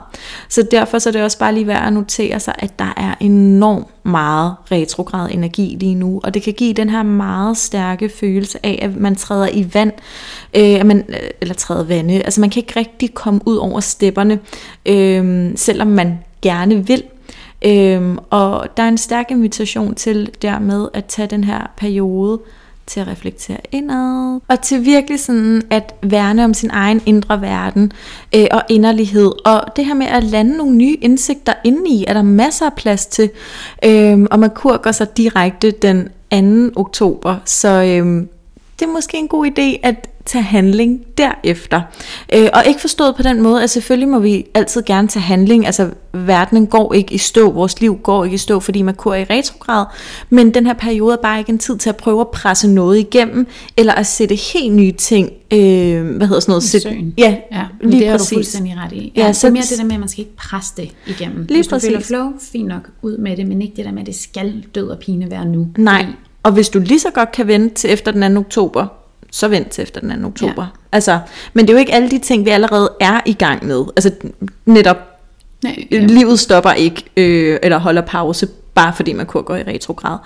[0.48, 3.14] Så derfor så er det også bare lige værd at notere sig, at der er
[3.20, 8.66] enormt meget retrograd energi lige nu, og det kan give den her meget stærke følelse
[8.66, 9.92] af, at man træder i vand,
[10.56, 13.80] øh, at man, øh, eller træder vande, altså man kan ikke rigtig komme ud over
[13.80, 14.38] stepperne,
[14.86, 17.02] øh, selvom man gerne vil,
[17.66, 22.40] Øhm, og der er en stærk invitation til dermed at tage den her periode
[22.86, 27.92] til at reflektere indad, og til virkelig sådan at værne om sin egen indre verden
[28.34, 29.32] øh, og inderlighed.
[29.46, 33.06] Og det her med at lande nogle nye indsigter indeni, er der masser af plads
[33.06, 33.30] til.
[33.84, 36.08] øh, og man kurker sig direkte den
[36.74, 36.80] 2.
[36.80, 38.26] oktober, så øh,
[38.78, 41.80] det er måske en god idé at tage handling derefter.
[42.34, 45.66] Øh, og ikke forstået på den måde, at selvfølgelig må vi altid gerne tage handling.
[45.66, 49.14] Altså, verdenen går ikke i stå, vores liv går ikke i stå, fordi man er
[49.14, 49.86] i retrograd.
[50.30, 52.98] Men den her periode er bare ikke en tid til at prøve at presse noget
[52.98, 55.58] igennem, eller at sætte helt nye ting, øh,
[56.16, 56.62] hvad hedder sådan noget?
[56.62, 56.84] Sæt,
[57.18, 58.28] ja, ja lige det er præcis.
[58.28, 59.12] du fuldstændig ret i.
[59.16, 60.90] Ja, ja, så det er mere det der med, at man skal ikke presse det
[61.06, 61.44] igennem.
[61.48, 64.00] Lige Hvis du føler flow, fint nok ud med det, men ikke det der med,
[64.00, 65.68] at det skal død og pine være nu.
[65.78, 66.06] Nej,
[66.42, 68.40] og hvis du lige så godt kan vente til efter den 2.
[68.40, 69.03] oktober,
[69.34, 70.26] så vent til efter den 2.
[70.26, 70.62] oktober.
[70.62, 70.68] Ja.
[70.92, 71.18] Altså,
[71.52, 73.84] men det er jo ikke alle de ting, vi allerede er i gang med.
[73.96, 74.10] Altså
[74.66, 74.96] netop,
[75.62, 75.98] Nej, ja.
[76.00, 80.18] livet stopper ikke, øh, eller holder pause bare fordi Merkur går i retrograd.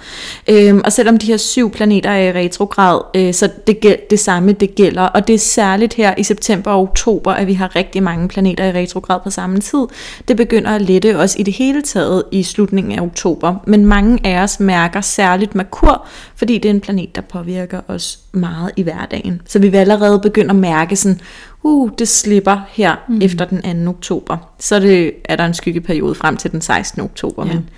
[0.49, 4.53] Øhm, og selvom de her syv planeter er i retrograd, øh, så det, det samme
[4.53, 5.03] det gælder.
[5.03, 8.65] Og det er særligt her i september og oktober, at vi har rigtig mange planeter
[8.65, 9.87] i retrograd på samme tid.
[10.29, 13.55] Det begynder at lette os i det hele taget i slutningen af oktober.
[13.67, 16.07] Men mange af os mærker særligt Merkur,
[16.37, 19.43] fordi det er en planet, der påvirker os meget i hverdagen.
[19.47, 21.21] Så vi vil allerede begynde at mærke sådan,
[21.63, 23.23] uh, det slipper her mm.
[23.23, 23.91] efter den 2.
[23.91, 24.37] oktober.
[24.59, 27.03] Så det, er der en skyggeperiode frem til den 16.
[27.03, 27.47] oktober.
[27.47, 27.53] Ja.
[27.53, 27.69] Men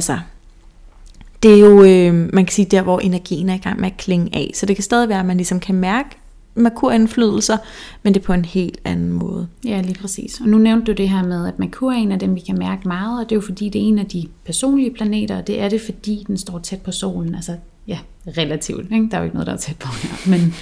[0.00, 0.18] altså,
[1.42, 3.96] det er jo, øh, man kan sige, der hvor energien er i gang med at
[3.96, 4.50] klinge af.
[4.54, 6.08] Så det kan stadig være, at man ligesom kan mærke
[6.54, 7.56] Merkur-indflydelser,
[8.02, 9.48] men det er på en helt anden måde.
[9.64, 10.40] Ja, lige præcis.
[10.40, 12.58] Og nu nævnte du det her med, at Merkur er en af dem, vi kan
[12.58, 15.46] mærke meget, og det er jo fordi, det er en af de personlige planeter, og
[15.46, 17.34] det er det, fordi den står tæt på solen.
[17.34, 18.92] Altså, ja, relativt.
[18.92, 19.08] Ikke?
[19.10, 20.30] Der er jo ikke noget, der er tæt på her.
[20.30, 20.54] Men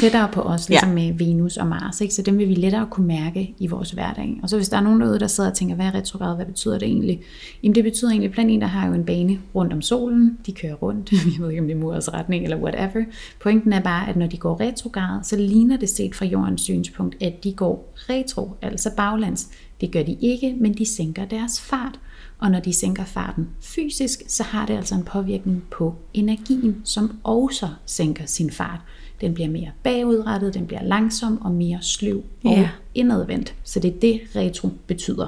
[0.00, 0.94] tættere på os, ligesom ja.
[0.94, 2.00] med Venus og Mars.
[2.00, 2.14] Ikke?
[2.14, 4.40] Så dem vil vi lettere kunne mærke i vores hverdag.
[4.42, 6.46] Og så hvis der er nogen derude, der sidder og tænker, hvad er retrograd, hvad
[6.46, 7.20] betyder det egentlig?
[7.62, 10.74] Jamen det betyder egentlig, at planeter har jo en bane rundt om solen, de kører
[10.74, 13.04] rundt, jeg ved ikke om det er murets retning eller whatever.
[13.40, 17.16] Pointen er bare, at når de går retrograd, så ligner det set fra jordens synspunkt,
[17.22, 19.48] at de går retro, altså baglands.
[19.80, 22.00] Det gør de ikke, men de sænker deres fart.
[22.38, 27.18] Og når de sænker farten fysisk, så har det altså en påvirkning på energien, som
[27.22, 28.80] også sænker sin fart.
[29.20, 32.68] Den bliver mere bagudrettet, den bliver langsom og mere sløv og ja.
[32.94, 33.54] indadvendt.
[33.64, 35.26] Så det er det, retro betyder,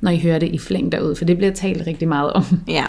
[0.00, 2.44] når I hører det i flæng derud, for det bliver talt rigtig meget om.
[2.68, 2.84] Ja.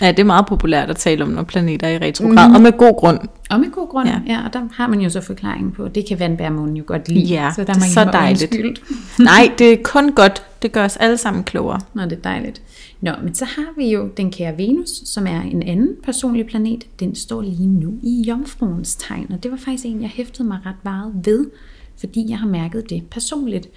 [0.00, 2.54] Ja, det er meget populært at tale om, når planeter er i retrograd, mm.
[2.54, 3.18] og med god grund.
[3.50, 4.20] Og med god grund, ja.
[4.26, 4.44] ja.
[4.46, 7.24] Og der har man jo så forklaringen på, det kan vandbærmånen jo godt lide.
[7.24, 8.80] Ja, så der det er så dejligt.
[9.18, 10.42] Nej, det er kun godt.
[10.62, 11.80] Det gør os alle sammen klogere.
[11.94, 12.62] Nå, det er dejligt.
[13.02, 16.86] Nå, men så har vi jo den kære Venus, som er en anden personlig planet.
[17.00, 20.58] Den står lige nu i Jomfruens tegn, og det var faktisk en, jeg hæftede mig
[20.66, 21.50] ret meget ved,
[21.96, 23.68] fordi jeg har mærket det personligt.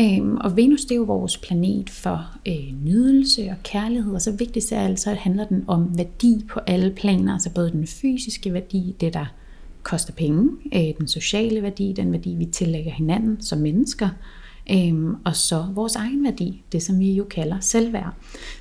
[0.00, 4.32] Øhm, og Venus det er jo vores planet for øh, nydelse og kærlighed, og så
[4.32, 8.52] vigtigst er alt, så handler den om værdi på alle planer, altså både den fysiske
[8.52, 9.26] værdi, det der
[9.82, 14.08] koster penge, øh, den sociale værdi, den værdi vi tillægger hinanden som mennesker,
[14.72, 18.14] øhm, og så vores egen værdi, det som vi jo kalder selvværd.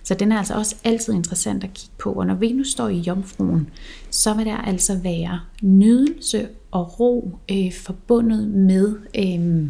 [0.04, 2.98] Så den er altså også altid interessant at kigge på, og når Venus står i
[2.98, 3.70] jomfruen,
[4.10, 9.70] så vil der altså være nydelse og ro øh, forbundet med øh,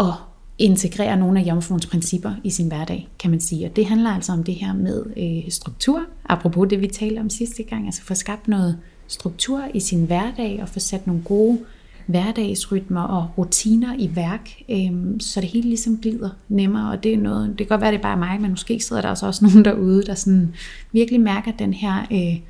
[0.00, 0.14] at
[0.58, 3.66] integrere nogle af jomfruens principper i sin hverdag, kan man sige.
[3.66, 7.30] Og det handler altså om det her med øh, struktur, apropos det vi talte om
[7.30, 11.58] sidste gang, altså få skabt noget struktur i sin hverdag og få sat nogle gode
[12.06, 17.18] hverdagsrytmer og rutiner i værk, øh, så det hele ligesom glider nemmere, og det er
[17.18, 19.64] noget, det kan godt være, det er bare mig, men måske sidder der også nogen
[19.64, 20.54] derude, der sådan
[20.92, 22.40] virkelig mærker den her øh,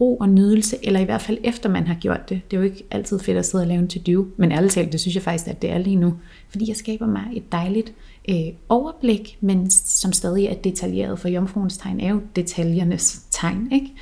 [0.00, 2.40] ro og nydelse, eller i hvert fald efter man har gjort det.
[2.50, 4.92] Det er jo ikke altid fedt at sidde og lave en to-do, men ærligt talt,
[4.92, 6.14] det synes jeg faktisk, at det er lige nu.
[6.48, 7.92] Fordi jeg skaber mig et dejligt
[8.28, 8.36] øh,
[8.68, 13.92] overblik, men som stadig er detaljeret, for jomfruens tegn er jo detaljernes tegn, ikke?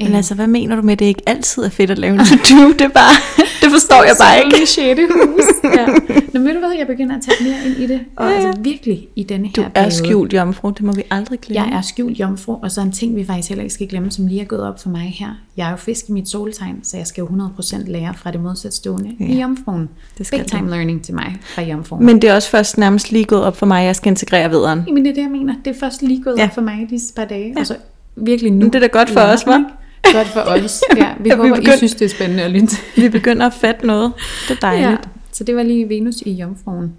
[0.00, 2.18] Men altså, hvad mener du med, at det ikke altid er fedt at lave en
[2.28, 2.68] to-do?
[2.72, 3.14] Det er bare,
[3.62, 4.56] det forstår jeg bare ikke.
[4.56, 5.44] Det hus.
[5.76, 5.86] Ja.
[6.34, 8.00] Nå, ved du hvad, jeg begynder at tage mere ind i det.
[8.16, 8.46] Og ja, ja.
[8.46, 9.92] altså virkelig i denne her Du er periode.
[9.94, 11.68] skjult jomfru, det må vi aldrig glemme.
[11.68, 14.26] Jeg er skjult jomfru, og så en ting, vi faktisk heller ikke skal glemme, som
[14.26, 15.28] lige er gået op for mig her.
[15.56, 18.40] Jeg er jo fisk i mit soltegn, så jeg skal jo 100% lære fra det
[18.40, 19.24] modsatstående ja.
[19.24, 19.88] i jomfruen.
[20.18, 20.70] Det skal Big time du.
[20.74, 22.06] learning til mig fra jomfruen.
[22.06, 24.50] Men det er også først nærmest lige gået op for mig, at jeg skal integrere
[24.50, 24.82] vederen.
[24.86, 25.54] Jamen det er det, jeg mener.
[25.64, 26.44] Det er først lige gået ja.
[26.44, 27.48] op for mig disse par dage.
[27.48, 27.58] Ja.
[27.58, 27.76] Altså
[28.16, 28.58] virkelig nu.
[28.58, 29.79] Men det er da godt for os, hva'?
[30.02, 30.82] Godt for os.
[30.96, 31.74] Ja, vi ja, håber, vi begynd...
[31.74, 32.76] I synes, det er spændende at lytte.
[32.96, 34.12] vi begynder at fatte noget.
[34.48, 34.90] Det er dejligt.
[34.90, 34.96] Ja,
[35.32, 36.92] så det var lige Venus i Jomfruen.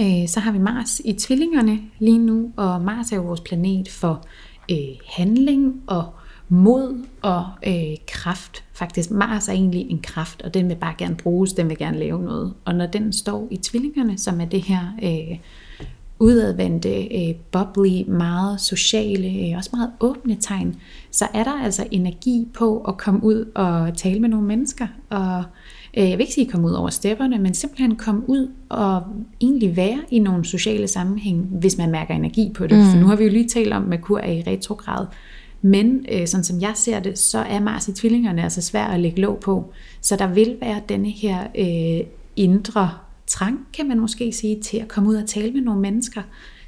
[0.00, 3.88] Øh, så har vi Mars i tvillingerne lige nu, og Mars er jo vores planet
[3.88, 4.24] for
[4.70, 6.06] øh, handling og
[6.48, 8.64] mod og øh, kraft.
[8.72, 11.98] Faktisk, Mars er egentlig en kraft, og den vil bare gerne bruges, den vil gerne
[11.98, 12.54] lave noget.
[12.64, 15.38] Og når den står i tvillingerne, som er det her øh,
[16.20, 20.76] udadvendte, øh, bubbly, meget sociale, øh, også meget åbne tegn,
[21.10, 24.86] så er der altså energi på at komme ud og tale med nogle mennesker.
[25.10, 25.42] Og
[25.96, 29.02] øh, jeg vil ikke sige komme ud over stepperne, men simpelthen komme ud og
[29.40, 32.78] egentlig være i nogle sociale sammenhæng, hvis man mærker energi på det.
[32.78, 32.84] Mm.
[32.84, 35.06] For nu har vi jo lige talt om, at Merkur er i retrograd.
[35.62, 39.00] Men øh, sådan som jeg ser det, så er Mars i tvillingerne altså svært at
[39.00, 39.72] lægge låg på.
[40.00, 42.06] Så der vil være denne her øh,
[42.36, 42.90] indre
[43.30, 46.22] trang, kan man måske sige, til at komme ud og tale med nogle mennesker,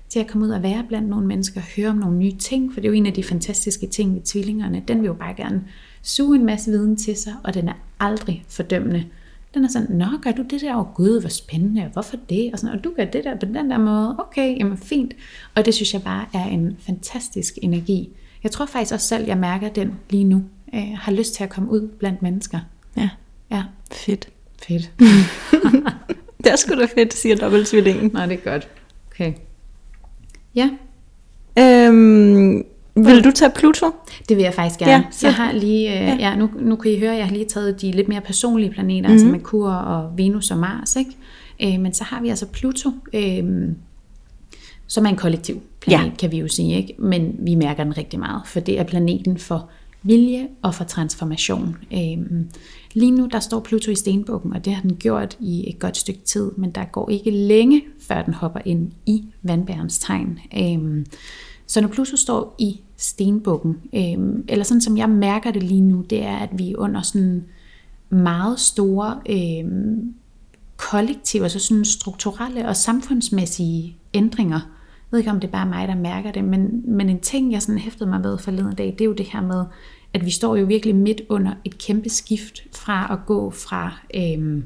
[0.09, 2.81] til at komme ud og være blandt nogle mennesker, høre om nogle nye ting, for
[2.81, 4.83] det er jo en af de fantastiske ting ved tvillingerne.
[4.88, 5.64] Den vil jo bare gerne
[6.03, 9.05] suge en masse viden til sig, og den er aldrig fordømmende.
[9.55, 10.75] Den er sådan, nå, gør du det der?
[10.75, 12.53] Åh oh, gud, hvor spændende, hvorfor det?
[12.53, 15.14] Og, sådan, og du gør det der på den der måde, okay, jamen fint.
[15.55, 18.09] Og det synes jeg bare er en fantastisk energi.
[18.42, 20.44] Jeg tror faktisk også selv, jeg mærker den lige nu.
[20.72, 22.59] Jeg har lyst til at komme ud blandt mennesker.
[22.96, 23.11] Ja,
[23.51, 23.64] ja.
[23.92, 24.29] fedt.
[24.62, 24.92] Fedt.
[26.45, 28.11] det er sgu da fedt, siger dobbeltsvillingen.
[28.13, 28.69] Nej, det er godt.
[29.11, 29.33] Okay.
[30.55, 30.71] Ja.
[31.59, 33.87] Øhm, vil du tage Pluto?
[34.29, 34.93] Det vil jeg faktisk gerne.
[34.93, 36.17] Ja, så jeg har lige, øh, ja.
[36.19, 38.71] ja, nu, nu kan I høre, at jeg har lige taget de lidt mere personlige
[38.71, 39.13] planeter, mm-hmm.
[39.13, 41.11] altså Merkur og Venus og Mars, ikke?
[41.63, 43.69] Øh, men så har vi altså Pluto, øh,
[44.87, 46.17] som er en kollektiv planet, ja.
[46.19, 46.95] kan vi jo sige, ikke?
[46.99, 49.71] Men vi mærker den rigtig meget, for det er planeten for
[50.03, 51.77] vilje og for transformation.
[51.93, 52.49] Øhm,
[52.95, 55.97] lige nu der står Pluto i stenbukken, og det har den gjort i et godt
[55.97, 60.39] stykke tid, men der går ikke længe, før den hopper ind i vandbærens tegn.
[60.59, 61.07] Øhm,
[61.67, 66.05] så når Pluto står i stenbukken, øhm, eller sådan som jeg mærker det lige nu,
[66.11, 67.45] det er, at vi er under sådan
[68.11, 70.15] meget store øhm,
[70.77, 74.57] kollektive, altså sådan strukturelle og samfundsmæssige ændringer.
[74.57, 77.53] Jeg ved ikke, om det er bare mig, der mærker det, men, men en ting,
[77.53, 79.65] jeg sådan hæftede mig ved forleden dag, det er jo det her med,
[80.14, 84.64] at vi står jo virkelig midt under et kæmpe skift fra at gå fra øhm,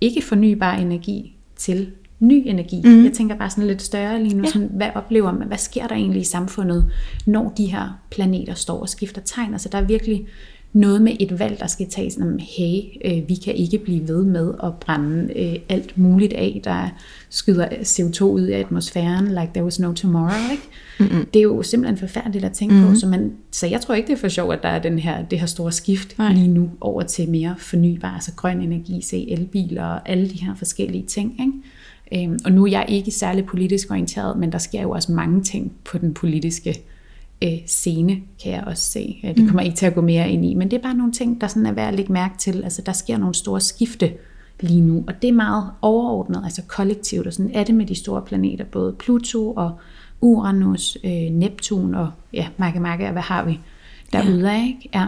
[0.00, 2.80] ikke fornybar energi til ny energi.
[2.84, 3.04] Mm.
[3.04, 4.50] Jeg tænker bare sådan lidt større lige nu, ja.
[4.50, 6.92] sådan, hvad oplever man, hvad sker der egentlig i samfundet,
[7.26, 9.52] når de her planeter står og skifter tegn?
[9.52, 10.26] Altså der er virkelig
[10.72, 14.24] noget med et valg, der skal tages, om hey, øh, vi kan ikke blive ved
[14.24, 16.88] med at brænde øh, alt muligt af, der
[17.28, 20.62] skyder CO2 ud i atmosfæren, like there was no tomorrow, ikke?
[21.00, 21.26] Mm-hmm.
[21.34, 22.90] Det er jo simpelthen forfærdeligt at tænke mm-hmm.
[22.90, 24.98] på, så, man, så jeg tror ikke, det er for sjovt, at der er den
[24.98, 26.32] her, det her store skift Nej.
[26.32, 30.54] lige nu over til mere fornybar, altså grøn energi, se elbiler og alle de her
[30.54, 31.52] forskellige ting, ikke?
[32.12, 35.42] Øhm, og nu er jeg ikke særlig politisk orienteret, men der sker jo også mange
[35.42, 36.82] ting på den politiske
[37.44, 39.20] øh, scene, kan jeg også se.
[39.22, 39.66] Det kommer mm.
[39.66, 41.66] ikke til at gå mere ind i, men det er bare nogle ting, der sådan
[41.66, 42.64] er værd at lægge mærke til.
[42.64, 44.12] Altså, der sker nogle store skifte
[44.60, 47.94] lige nu, og det er meget overordnet, altså kollektivt, og sådan er det med de
[47.94, 49.72] store planeter, både Pluto og
[50.20, 53.60] Uranus, øh, Neptun og ja, Marke Marke, hvad har vi
[54.12, 54.66] derude ja.
[54.66, 54.88] ikke?
[54.94, 55.06] Ja.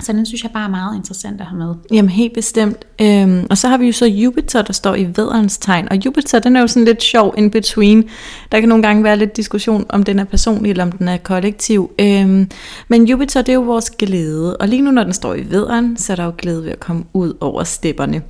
[0.00, 1.74] Så den synes jeg bare er meget interessant at have med.
[1.92, 2.86] Jamen helt bestemt.
[3.00, 5.88] Øhm, og så har vi jo så Jupiter, der står i vederens tegn.
[5.90, 8.04] Og Jupiter, den er jo sådan lidt sjov in between.
[8.52, 11.16] Der kan nogle gange være lidt diskussion, om den er personlig eller om den er
[11.16, 11.90] kollektiv.
[11.98, 12.50] Øhm,
[12.88, 14.56] men Jupiter, det er jo vores glæde.
[14.56, 16.80] Og lige nu, når den står i vederen, så er der jo glæde ved at
[16.80, 18.22] komme ud over stepperne.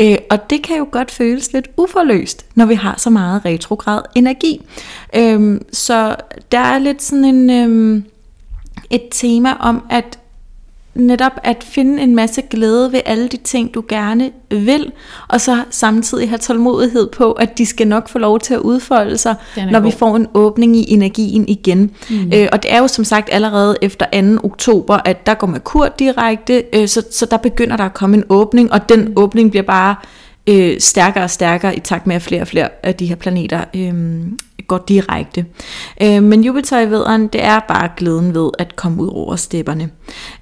[0.00, 4.00] Øh, og det kan jo godt føles lidt uforløst, når vi har så meget retrograd
[4.14, 4.60] energi.
[5.16, 6.16] Øhm, så
[6.52, 7.50] der er lidt sådan en...
[7.50, 8.04] Øhm,
[8.90, 10.18] et tema om at
[10.94, 14.92] netop at finde en masse glæde ved alle de ting, du gerne vil,
[15.28, 19.18] og så samtidig have tålmodighed på, at de skal nok få lov til at udfolde
[19.18, 19.90] sig, når god.
[19.90, 21.90] vi får en åbning i energien igen.
[22.10, 22.32] Mm.
[22.34, 24.46] Øh, og det er jo som sagt allerede efter 2.
[24.46, 28.24] oktober, at der går Merkur direkte, øh, så, så der begynder der at komme en
[28.28, 29.94] åbning, og den åbning bliver bare
[30.46, 33.64] øh, stærkere og stærkere i takt med, at flere og flere af de her planeter
[33.76, 33.92] øh,
[34.68, 35.46] går direkte.
[36.02, 39.90] Øh, men Jupiter i vederen, det er bare glæden ved at komme ud over stepperne.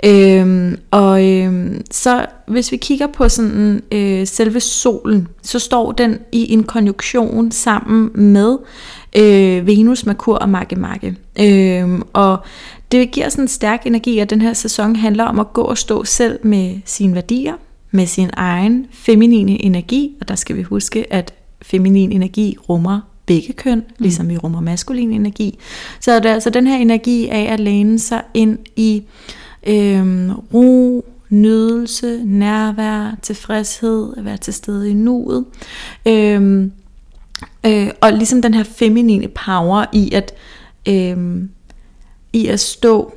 [0.05, 6.19] Øh, og øh, så hvis vi kigger på sådan øh, selve solen, så står den
[6.33, 8.59] i en konjunktion sammen med
[9.17, 11.17] øh, Venus, Merkur og Magge Magge.
[11.41, 12.39] Øh, og
[12.93, 15.79] det giver sådan en stærk energi, at den her sæson handler om at gå og
[15.79, 17.55] stå selv med sine værdier,
[17.91, 23.53] med sin egen feminine energi, og der skal vi huske, at feminin energi rummer begge
[23.53, 23.85] køn, mm.
[23.99, 25.59] ligesom vi rummer maskulin energi.
[26.01, 29.03] Så det er altså den her energi af at læne sig ind i
[29.67, 35.45] øhm, ro, nydelse, nærvær, tilfredshed, at være til stede i nuet.
[36.07, 36.73] Øhm,
[37.67, 40.35] øh, og ligesom den her feminine power i at,
[40.89, 41.51] øhm,
[42.33, 43.13] i at stå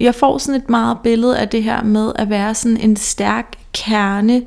[0.00, 3.56] jeg får sådan et meget billede af det her med at være sådan en stærk
[3.72, 4.42] kerne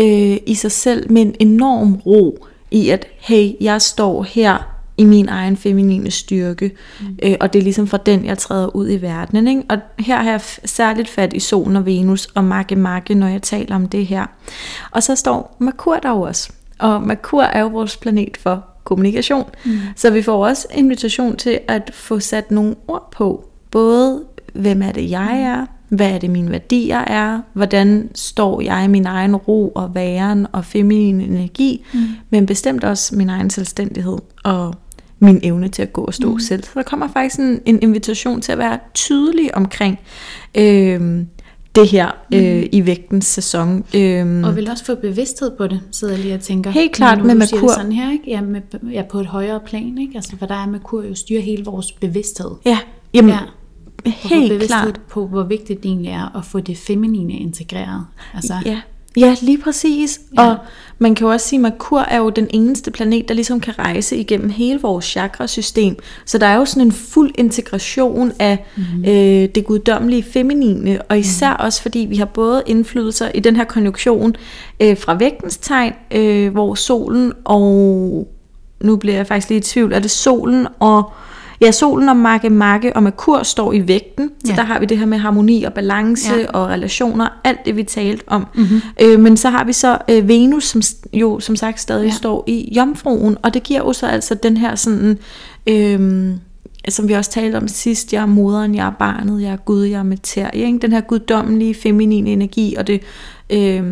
[0.00, 5.04] øh, i sig selv, med en enorm ro i at, hey, jeg står her i
[5.04, 7.18] min egen feminine styrke, mm.
[7.22, 9.48] øh, og det er ligesom fra den, jeg træder ud i verdenen.
[9.48, 9.62] Ikke?
[9.68, 13.42] Og her har jeg særligt fat i solen og Venus og Magge Magge, når jeg
[13.42, 14.26] taler om det her.
[14.90, 19.78] Og så står Merkur der også, og Merkur er jo vores planet for kommunikation, mm.
[19.96, 24.92] så vi får også invitation til at få sat nogle ord på, både hvem er
[24.92, 29.36] det jeg er, hvad er det mine værdier er, hvordan står jeg i min egen
[29.36, 32.00] ro og væren og feminin energi, mm.
[32.30, 34.74] men bestemt også min egen selvstændighed og
[35.18, 36.40] min evne til at gå og stå mm.
[36.40, 36.62] selv.
[36.62, 39.98] Så der kommer faktisk en, en invitation til at være tydelig omkring
[40.54, 41.24] øh,
[41.74, 42.68] det her øh, mm.
[42.72, 43.84] i vægtens sæson.
[43.94, 46.70] Øh, og vil også få bevidsthed på det, sidder jeg lige og tænker.
[46.70, 47.68] Helt klart med Merkur.
[47.68, 48.24] sådan her, ikke?
[48.30, 48.60] Ja, med,
[48.92, 50.12] ja, på et højere plan, ikke?
[50.14, 52.50] Altså, for der er Merkur jo styrer hele vores bevidsthed.
[52.66, 52.78] Ja,
[53.14, 53.38] jamen, ja
[54.06, 55.00] Helt klart.
[55.08, 58.06] på, hvor vigtigt det egentlig er at få det feminine integreret.
[58.34, 58.80] Altså, ja.
[59.16, 60.20] Ja, lige præcis.
[60.36, 60.46] Ja.
[60.46, 60.56] Og
[60.98, 63.78] man kan jo også sige, at Merkur er jo den eneste planet, der ligesom kan
[63.78, 65.96] rejse igennem hele vores chakrasystem.
[66.24, 69.04] Så der er jo sådan en fuld integration af mm-hmm.
[69.04, 71.64] øh, det guddommelige feminine, og især mm-hmm.
[71.64, 74.36] også fordi vi har både indflydelser i den her konjunktion
[74.80, 78.28] øh, fra vægtens tegn, øh, hvor solen og,
[78.80, 81.12] nu bliver jeg faktisk lidt i tvivl, er det solen og
[81.60, 84.56] Ja, solen og Makke Makke og Merkur står i vægten, så ja.
[84.56, 86.46] der har vi det her med harmoni og balance ja.
[86.46, 88.46] og relationer, alt det vi talte om.
[88.54, 88.80] Mm-hmm.
[89.02, 92.12] Øh, men så har vi så øh, Venus, som jo som sagt stadig ja.
[92.12, 95.18] står i Jomfruen, og det giver jo så altså den her sådan...
[95.66, 96.30] Øh,
[96.88, 99.84] som vi også talte om sidst, jeg er moderen, jeg er barnet, jeg er Gud,
[99.84, 100.66] jeg er materie.
[100.66, 100.78] Ikke?
[100.78, 103.00] Den her guddommelige, feminine energi, og det
[103.50, 103.82] øh,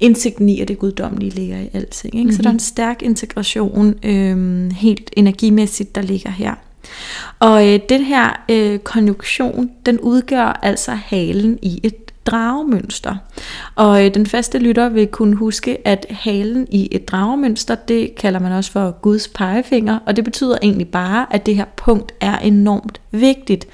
[0.00, 2.14] indsigten i, at det guddommelige ligger i alting.
[2.14, 2.24] Ikke?
[2.24, 2.36] Mm-hmm.
[2.36, 6.54] Så der er en stærk integration, øh, helt energimæssigt, der ligger her.
[7.38, 13.16] Og øh, den her øh, konjunktion, den udgør altså halen i et dragemønster.
[13.74, 18.40] Og øh, den faste lytter vil kunne huske, at halen i et dragemønster, det kalder
[18.40, 22.38] man også for Guds pegefinger, og det betyder egentlig bare, at det her punkt er
[22.38, 23.66] enormt vigtigt.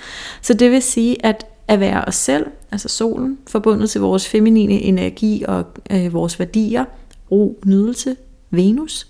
[0.42, 4.72] Så det vil sige, at at være os selv, altså solen, forbundet til vores feminine
[4.72, 6.84] energi og øh, vores værdier,
[7.30, 8.16] ro, nydelse,
[8.50, 9.06] Venus,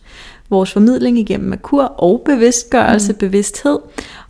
[0.50, 3.18] vores formidling igennem Merkur og bevidstgørelse, mm.
[3.18, 3.78] bevidsthed,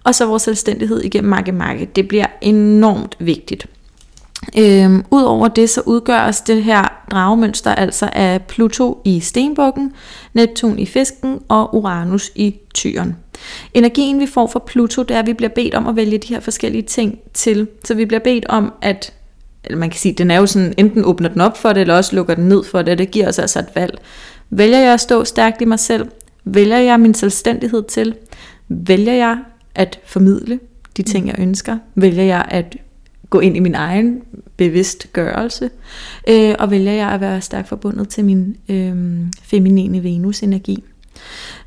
[0.05, 1.89] og så vores selvstændighed igennem Magge.
[1.97, 3.67] Det bliver enormt vigtigt.
[4.59, 9.93] Øhm, Udover det, så udgøres det her dragemønster altså af Pluto i stenbukken,
[10.35, 13.17] Neptun i fisken og Uranus i tyren.
[13.75, 16.35] Energien vi får fra Pluto, det er, at vi bliver bedt om at vælge de
[16.35, 17.69] her forskellige ting til.
[17.85, 19.13] Så vi bliver bedt om at,
[19.65, 21.95] eller man kan sige, den er jo sådan, enten åbner den op for det, eller
[21.95, 23.99] også lukker den ned for det, det giver os altså et valg.
[24.51, 26.09] Vælger jeg at stå stærkt i mig selv?
[26.45, 28.15] Vælger jeg min selvstændighed til?
[28.69, 29.39] Vælger jeg
[29.75, 30.61] at formidle
[30.97, 31.79] de ting, jeg ønsker?
[31.95, 32.77] Vælger jeg at
[33.31, 34.23] gå ind i min egen
[34.57, 35.71] bevidstgørelse?
[36.29, 40.85] Øh, og vælger jeg at være stærkt forbundet til min øh, feminine Venus-energi?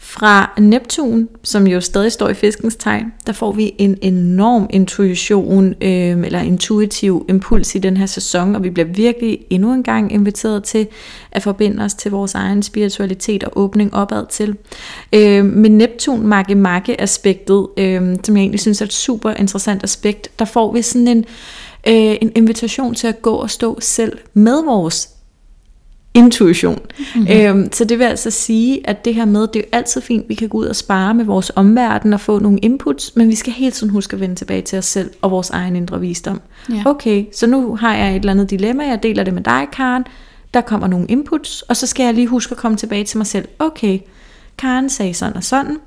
[0.10, 5.66] Fra Neptun, som jo stadig står i fiskens tegn, der får vi en enorm intuition,
[5.82, 10.14] øh, eller intuitiv impuls i den her sæson, og vi bliver virkelig endnu en gang
[10.14, 10.88] inviteret til
[11.32, 14.56] at forbinde os til vores egen spiritualitet og åbning opad til.
[15.14, 19.84] Øh, med Neptun makke makke aspektet, øh, som jeg egentlig synes er et super interessant
[19.84, 21.26] aspekt, der får vi sådan en,
[21.88, 25.10] øh, en invitation til at gå og stå selv med vores
[26.14, 26.80] intuition.
[27.16, 27.28] Mm-hmm.
[27.32, 30.30] Øhm, så det vil altså sige, at det her med, det er jo altid fint,
[30.30, 33.36] vi kan gå ud og spare med vores omverden og få nogle inputs, men vi
[33.36, 36.42] skal hele tiden huske at vende tilbage til os selv og vores egen indre visdom.
[36.70, 36.84] Ja.
[36.86, 40.04] Okay, så nu har jeg et eller andet dilemma, jeg deler det med dig, Karen.
[40.54, 43.28] Der kommer nogle inputs, og så skal jeg lige huske at komme tilbage til mig
[43.28, 43.48] selv.
[43.60, 44.00] Okay,
[44.58, 45.78] Karen sagde sådan og sådan,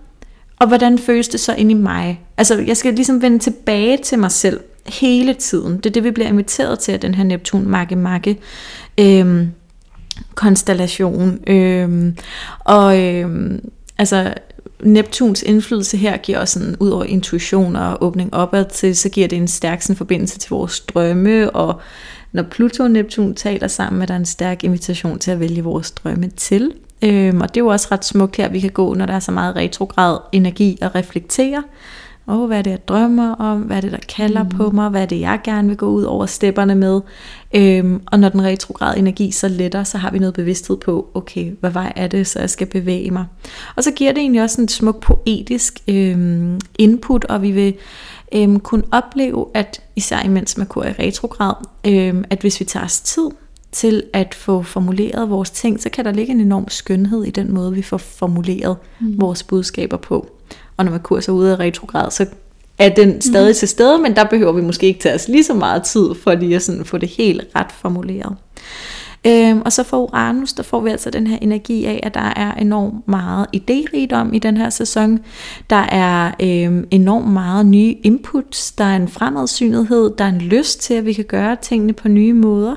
[0.59, 2.21] og hvordan føles det så ind i mig?
[2.37, 5.77] Altså, jeg skal ligesom vende tilbage til mig selv hele tiden.
[5.77, 8.39] Det er det, vi bliver inviteret til af den her Neptun Makke Makke.
[8.99, 9.49] Øhm,
[10.35, 11.39] konstellation.
[11.47, 12.17] Øhm,
[12.59, 14.35] og øhm, altså
[14.83, 19.29] Neptuns indflydelse her giver også sådan, ud over intuition og åbning opad til, så giver
[19.29, 21.81] det en stærk sådan, forbindelse til vores drømme, og
[22.33, 25.91] når Pluto og Neptun taler sammen, er der en stærk invitation til at vælge vores
[25.91, 26.73] drømme til.
[27.03, 29.15] Øhm, og det er jo også ret smukt her, at vi kan gå, når der
[29.15, 31.63] er så meget retrograd energi og reflektere
[32.27, 34.49] oh, hvad er det, jeg drømmer om, hvad er det, der kalder mm.
[34.49, 37.01] på mig, hvad er det, jeg gerne vil gå ud over stepperne med.
[37.55, 41.53] Øhm, og når den retrograd energi så letter, så har vi noget bevidsthed på, okay,
[41.61, 43.25] hvad vej er det, så jeg skal bevæge mig.
[43.77, 47.75] Og så giver det egentlig også en smuk poetisk øhm, input, og vi vil
[48.35, 51.55] øhm, kunne opleve, at især imens man går i retrograd,
[51.87, 53.29] øhm, at hvis vi tager os tid
[53.73, 57.53] til at få formuleret vores ting, så kan der ligge en enorm skønhed i den
[57.53, 59.21] måde, vi får formuleret mm.
[59.21, 60.27] vores budskaber på
[60.83, 62.27] og når Merkur er ude af retrograd, så
[62.79, 63.55] er den stadig mm.
[63.55, 66.35] til stede, men der behøver vi måske ikke tage os lige så meget tid, for
[66.35, 68.37] lige at sådan få det helt ret formuleret.
[69.27, 72.33] Øhm, og så for Uranus, der får vi altså den her energi af, at der
[72.37, 75.19] er enormt meget idérigdom i den her sæson.
[75.71, 80.81] Der er øhm, enormt meget nye inputs, der er en fremadsynethed, der er en lyst
[80.81, 82.75] til, at vi kan gøre tingene på nye måder.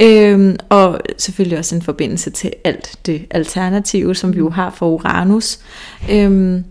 [0.00, 4.88] Øhm, og selvfølgelig også en forbindelse til alt det alternative, som vi jo har for
[4.88, 5.58] Uranus.
[6.10, 6.64] Øhm,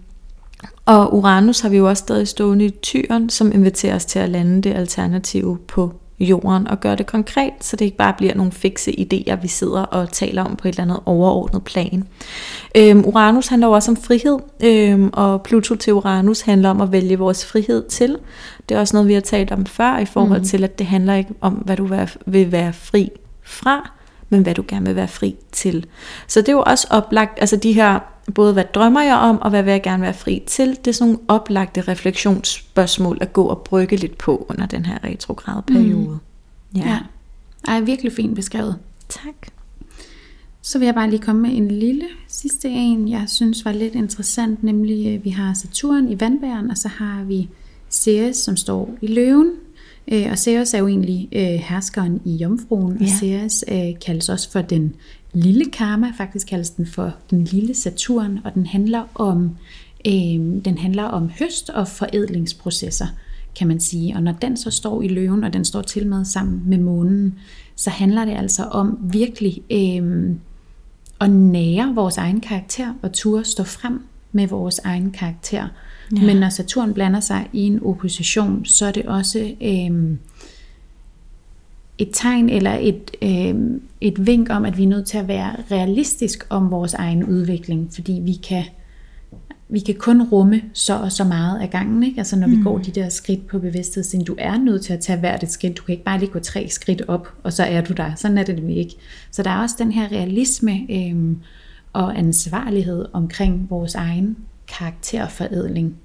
[0.86, 4.30] og Uranus har vi jo også stadig stående i tyren, som inviterer os til at
[4.30, 8.52] lande det alternative på jorden og gøre det konkret, så det ikke bare bliver nogle
[8.52, 12.04] fikse idéer, vi sidder og taler om på et eller andet overordnet plan.
[12.78, 17.20] Øhm, Uranus handler også om frihed, øhm, og Pluto til Uranus handler om at vælge
[17.20, 18.18] vores frihed til.
[18.70, 20.46] Det er også noget, vi har talt om før, i forhold mm.
[20.46, 21.90] til, at det handler ikke om, hvad du
[22.26, 23.10] vil være fri
[23.44, 23.97] fra,
[24.30, 25.86] men hvad du gerne vil være fri til.
[26.28, 28.00] Så det er jo også oplagt, altså de her
[28.34, 30.70] både hvad drømmer jeg om, og hvad vil jeg gerne være fri til.
[30.70, 35.04] Det er sådan nogle oplagte refleksionsspørgsmål at gå og brygge lidt på under den her
[35.04, 36.20] retrograde periode.
[36.74, 36.80] Mm.
[36.80, 36.90] Ja.
[36.90, 37.00] ja.
[37.68, 38.80] Ej, virkelig fint beskrevet.
[39.10, 39.48] Tak.
[40.62, 43.96] Så vil jeg bare lige komme med en lille sidste en, jeg synes var lidt
[43.96, 47.50] interessant, nemlig øh, vi har Saturn i vandbæren, og så har vi
[47.90, 49.52] Ceres, som står i løven.
[50.12, 53.04] Øh, og Ceres er jo egentlig øh, herskeren i jomfruen, ja.
[53.04, 53.64] og Ceres
[54.06, 54.96] kaldes også for den
[55.34, 59.58] lille karma, faktisk kaldes den for den lille Saturn, og den handler om,
[60.08, 63.08] øh, den handler om høst og forædlingsprocesser,
[63.56, 64.16] kan man sige.
[64.16, 67.36] Og når den så står i løven, og den står til med sammen med månen,
[67.76, 70.36] så handler det altså om virkelig øh,
[71.22, 75.68] at nære vores egen karakter og turde stå frem med vores egen karakter.
[76.16, 76.26] Ja.
[76.26, 80.18] Men når Saturn blander sig i en opposition, så er det også øh,
[81.98, 83.56] et tegn eller et, øh,
[84.02, 87.90] et vink om, at vi er nødt til at være realistisk om vores egen udvikling,
[87.94, 88.64] fordi vi kan,
[89.70, 92.04] vi kan kun rumme så og så meget af gangen.
[92.04, 92.18] Ikke?
[92.18, 92.58] Altså når mm.
[92.58, 95.52] vi går de der skridt på bevidsthedsting, du er nødt til at tage hvert et
[95.52, 95.78] skridt.
[95.78, 98.16] Du kan ikke bare lige gå tre skridt op, og så er du der.
[98.16, 98.96] Sådan er det nemlig ikke.
[99.32, 101.36] Så der er også den her realisme øh,
[101.94, 104.38] og ansvarlighed omkring vores egen
[104.68, 105.98] karakterforædling.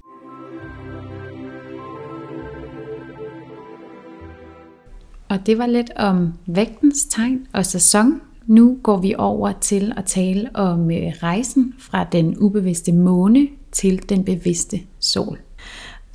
[5.29, 8.21] Og det var lidt om vægtens tegn og sæson.
[8.45, 14.09] Nu går vi over til at tale om øh, rejsen fra den ubevidste måne til
[14.09, 15.39] den bevidste sol.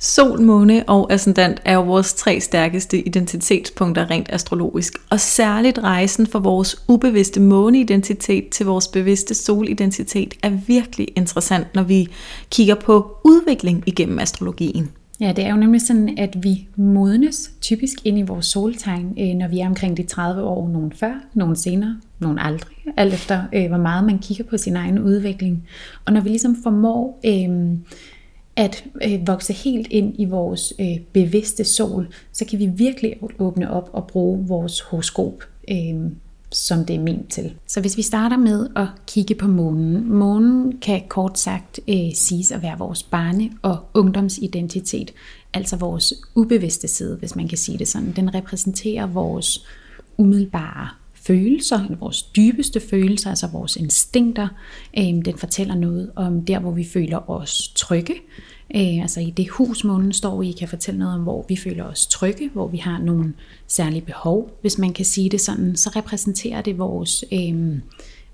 [0.01, 6.27] Sol, måne og ascendant er jo vores tre stærkeste identitetspunkter rent astrologisk, og særligt rejsen
[6.27, 12.07] fra vores ubevidste måneidentitet til vores bevidste solidentitet er virkelig interessant, når vi
[12.49, 14.89] kigger på udvikling igennem astrologien.
[15.19, 19.35] Ja, det er jo nemlig sådan, at vi modnes typisk ind i vores soltegn, øh,
[19.35, 23.43] når vi er omkring de 30 år, nogen før, nogen senere, nogen aldrig, alt efter
[23.53, 25.67] øh, hvor meget man kigger på sin egen udvikling.
[26.05, 27.77] Og når vi ligesom formår øh,
[28.59, 33.71] at øh, vokse helt ind i vores øh, bevidste sol, så kan vi virkelig åbne
[33.71, 36.11] op og bruge vores horoskop, øh,
[36.51, 37.53] som det er ment til.
[37.67, 40.13] Så hvis vi starter med at kigge på månen.
[40.13, 45.13] Månen kan kort sagt øh, siges at være vores barne- og ungdomsidentitet,
[45.53, 48.13] altså vores ubevidste side, hvis man kan sige det sådan.
[48.15, 49.65] Den repræsenterer vores
[50.17, 50.89] umiddelbare
[51.21, 54.47] følelser, vores dybeste følelser, altså vores instinkter.
[54.97, 58.13] Øh, den fortæller noget om der, hvor vi føler os trygge.
[58.75, 61.83] Øh, altså i det hus, månen står i, kan fortælle noget om, hvor vi føler
[61.83, 63.33] os trygge, hvor vi har nogle
[63.67, 64.57] særlige behov.
[64.61, 67.79] Hvis man kan sige det sådan, så repræsenterer det vores, øh,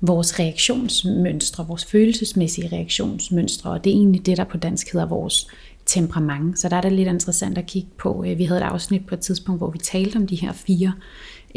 [0.01, 5.47] vores reaktionsmønstre, vores følelsesmæssige reaktionsmønstre, og det er egentlig det, der på dansk hedder vores
[5.85, 6.59] temperament.
[6.59, 8.23] Så der er det lidt interessant at kigge på.
[8.27, 10.93] Øh, vi havde et afsnit på et tidspunkt, hvor vi talte om de her fire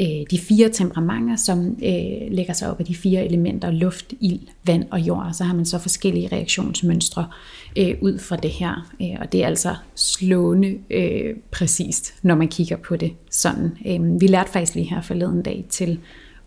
[0.00, 4.40] øh, de fire temperamenter, som øh, lægger sig op af de fire elementer, luft, ild,
[4.66, 5.26] vand og jord.
[5.26, 7.26] Og så har man så forskellige reaktionsmønstre
[7.78, 8.92] øh, ud fra det her.
[9.02, 13.70] Øh, og det er altså slående øh, præcist, når man kigger på det sådan.
[13.86, 15.98] Øh, vi lærte faktisk lige her forleden dag til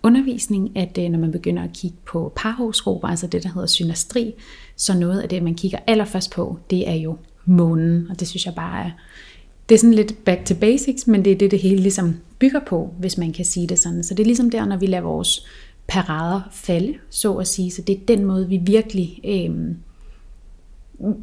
[0.03, 4.33] undervisning, at øh, når man begynder at kigge på parhovsgrupper, altså det, der hedder synastri,
[4.75, 8.07] så noget af det, man kigger allerførst på, det er jo månen.
[8.09, 8.91] Og det synes jeg bare er
[9.69, 12.59] det er sådan lidt back to basics, men det er det, det hele ligesom bygger
[12.67, 14.03] på, hvis man kan sige det sådan.
[14.03, 15.45] Så det er ligesom der, når vi lader vores
[15.87, 17.71] parader falde, så at sige.
[17.71, 19.75] Så det er den måde, vi virkelig øh,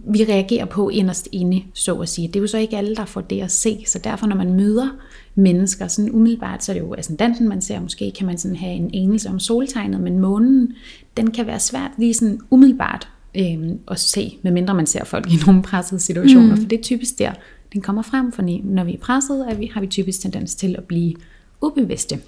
[0.04, 2.28] vi reagerer på inderst inde, så at sige.
[2.28, 4.52] Det er jo så ikke alle, der får det at se, så derfor når man
[4.52, 4.88] møder
[5.34, 8.74] mennesker, sådan umiddelbart, så er det jo ascendanten, man ser, måske kan man sådan have
[8.74, 10.72] en enelse om soltegnet, men månen,
[11.16, 13.58] den kan være svært lige sådan umiddelbart øh,
[13.88, 16.60] at se, medmindre man ser folk i nogle pressede situationer, mm.
[16.60, 17.32] for det er typisk der,
[17.72, 20.74] den kommer frem, for når vi er presset, er vi, har vi typisk tendens til
[20.78, 21.14] at blive
[21.60, 22.20] ubevidste.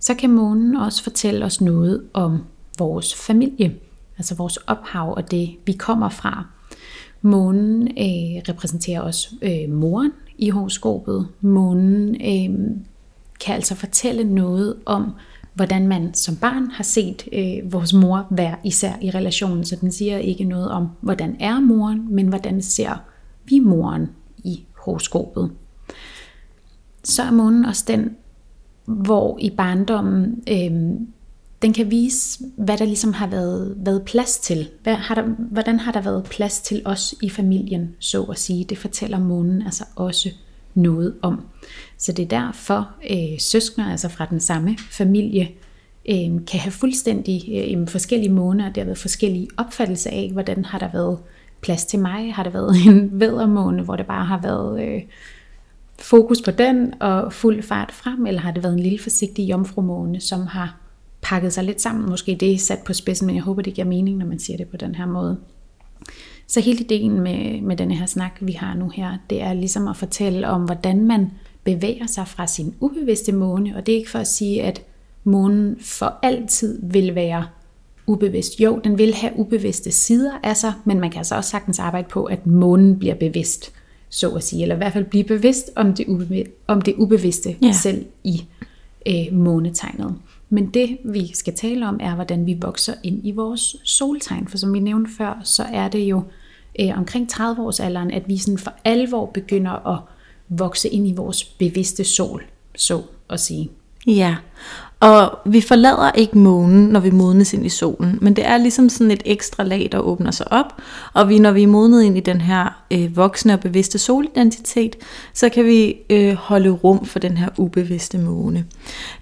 [0.00, 2.44] Så kan månen også fortælle os noget om
[2.78, 3.74] vores familie,
[4.18, 6.46] altså vores ophav og det, vi kommer fra.
[7.22, 11.28] Månen øh, repræsenterer også øh, moren i horoskopet.
[11.40, 12.76] Månen øh,
[13.40, 15.12] kan altså fortælle noget om,
[15.54, 19.64] hvordan man som barn har set øh, vores mor være især i relationen.
[19.64, 23.02] Så den siger ikke noget om, hvordan er moren, men hvordan ser
[23.44, 24.08] vi moren
[24.84, 25.50] horoskopet.
[27.04, 28.16] Så er månen også den,
[28.84, 30.70] hvor i barndommen, øh,
[31.62, 34.68] den kan vise, hvad der ligesom har været, været plads til.
[34.82, 38.64] Hvad har der, hvordan har der været plads til os i familien, så at sige.
[38.64, 40.30] Det fortæller månen altså også
[40.74, 41.40] noget om.
[41.98, 45.48] Så det er derfor, øh, søskner altså fra den samme familie,
[46.08, 50.78] øh, kan have fuldstændig øh, forskellige måneder, der har været forskellige opfattelser af, hvordan har
[50.78, 51.18] der været
[51.64, 52.34] plads til mig?
[52.34, 55.02] Har det været en vædermåne, hvor det bare har været øh,
[55.98, 60.20] fokus på den og fuld fart frem, eller har det været en lille forsigtig jomfrumåne,
[60.20, 60.76] som har
[61.22, 62.10] pakket sig lidt sammen?
[62.10, 64.56] Måske det er sat på spidsen, men jeg håber, det giver mening, når man siger
[64.56, 65.38] det på den her måde.
[66.46, 69.88] Så hele ideen med, med denne her snak, vi har nu her, det er ligesom
[69.88, 71.30] at fortælle om, hvordan man
[71.64, 74.82] bevæger sig fra sin ubevidste måne, og det er ikke for at sige, at
[75.24, 77.44] månen for altid vil være
[78.06, 78.60] ubevidst.
[78.60, 82.08] Jo, den vil have ubevidste sider af sig, men man kan altså også sagtens arbejde
[82.08, 83.72] på, at månen bliver bevidst,
[84.08, 87.56] så at sige, eller i hvert fald blive bevidst om det, ube, om det ubevidste
[87.62, 87.72] ja.
[87.72, 88.44] selv i
[89.06, 90.14] øh, månetegnet.
[90.50, 94.58] Men det vi skal tale om er, hvordan vi vokser ind i vores soltegn, for
[94.58, 96.22] som vi nævnte før, så er det jo
[96.80, 99.98] øh, omkring 30 års alderen, at vi sådan for alvor begynder at
[100.48, 102.42] vokse ind i vores bevidste sol,
[102.76, 103.70] så at sige.
[104.06, 104.36] Ja,
[105.04, 108.88] og vi forlader ikke månen, når vi modnes ind i solen, men det er ligesom
[108.88, 110.80] sådan et ekstra lag, der åbner sig op,
[111.12, 114.96] og vi, når vi er modnet ind i den her øh, voksne og bevidste solidentitet,
[115.34, 118.64] så kan vi øh, holde rum for den her ubevidste måne.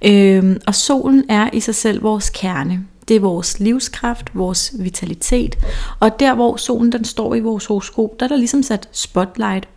[0.04, 2.86] Øh, og solen er i sig selv vores kerne.
[3.08, 5.58] Det er vores livskraft, vores vitalitet,
[6.00, 9.68] og der hvor solen den står i vores horoskop, der er der ligesom sat spotlight.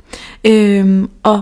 [0.43, 1.41] Øh, og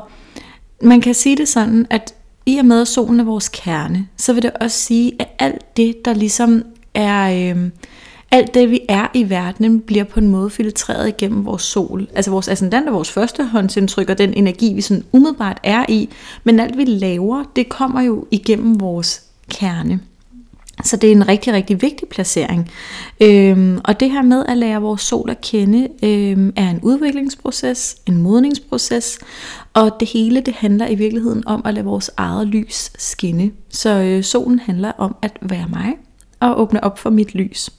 [0.81, 2.13] man kan sige det sådan, at
[2.45, 5.77] i og med at solen er vores kerne, så vil det også sige, at alt
[5.77, 6.63] det, der ligesom
[6.93, 7.69] er, øh,
[8.31, 12.07] alt det, vi er i verdenen, bliver på en måde filtreret igennem vores sol.
[12.15, 16.09] Altså vores ascendant er vores førstehåndsindtryk og den energi, vi sådan umiddelbart er i.
[16.43, 19.21] Men alt, vi laver, det kommer jo igennem vores
[19.51, 19.99] kerne.
[20.83, 22.71] Så det er en rigtig, rigtig vigtig placering.
[23.21, 27.95] Øhm, og det her med at lære vores sol at kende, øhm, er en udviklingsproces,
[28.05, 29.19] en modningsproces,
[29.73, 33.51] og det hele det handler i virkeligheden om at lade vores eget lys skinne.
[33.69, 35.93] Så øh, solen handler om at være mig
[36.39, 37.69] og åbne op for mit lys.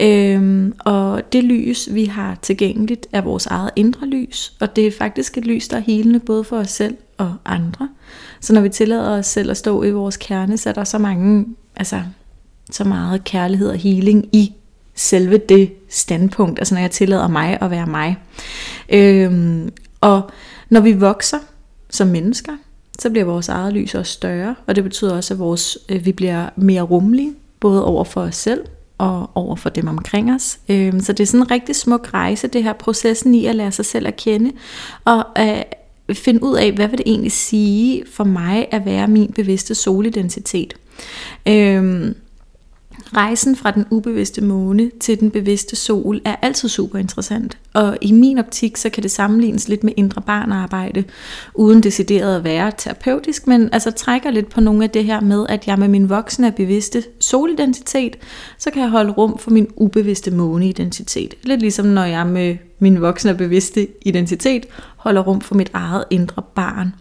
[0.00, 4.92] Øhm, og det lys, vi har tilgængeligt, er vores eget indre lys, og det er
[4.98, 7.88] faktisk et lys, der er helende både for os selv og andre.
[8.40, 10.98] Så når vi tillader os selv at stå i vores kerne, så er der så
[10.98, 11.46] mange,
[11.76, 12.02] altså
[12.70, 14.52] så meget kærlighed og healing i
[14.94, 18.16] selve det standpunkt, altså når jeg tillader mig at være mig.
[18.88, 20.30] Øhm, og
[20.68, 21.38] når vi vokser
[21.90, 22.52] som mennesker,
[22.98, 26.12] så bliver vores eget lys også større, og det betyder også, at vores, øh, vi
[26.12, 28.60] bliver mere rummelige, både over for os selv
[28.98, 30.58] og over for dem omkring os.
[30.68, 33.72] Øh, så det er sådan en rigtig smuk rejse, det her processen i at lære
[33.72, 34.52] sig selv at kende,
[35.04, 35.74] og at
[36.12, 40.74] finde ud af, hvad vil det egentlig sige for mig at være min bevidste solidentitet.
[41.48, 42.12] Øh,
[43.14, 47.58] Rejsen fra den ubevidste måne til den bevidste sol er altid super interessant.
[47.74, 51.04] Og i min optik, så kan det sammenlignes lidt med indre barnarbejde,
[51.54, 55.46] uden decideret at være terapeutisk, men altså trækker lidt på nogle af det her med,
[55.48, 58.16] at jeg med min voksne bevidste solidentitet,
[58.58, 61.34] så kan jeg holde rum for min ubevidste måneidentitet.
[61.42, 66.42] Lidt ligesom når jeg med min voksne bevidste identitet holder rum for mit eget indre
[66.54, 66.94] barn.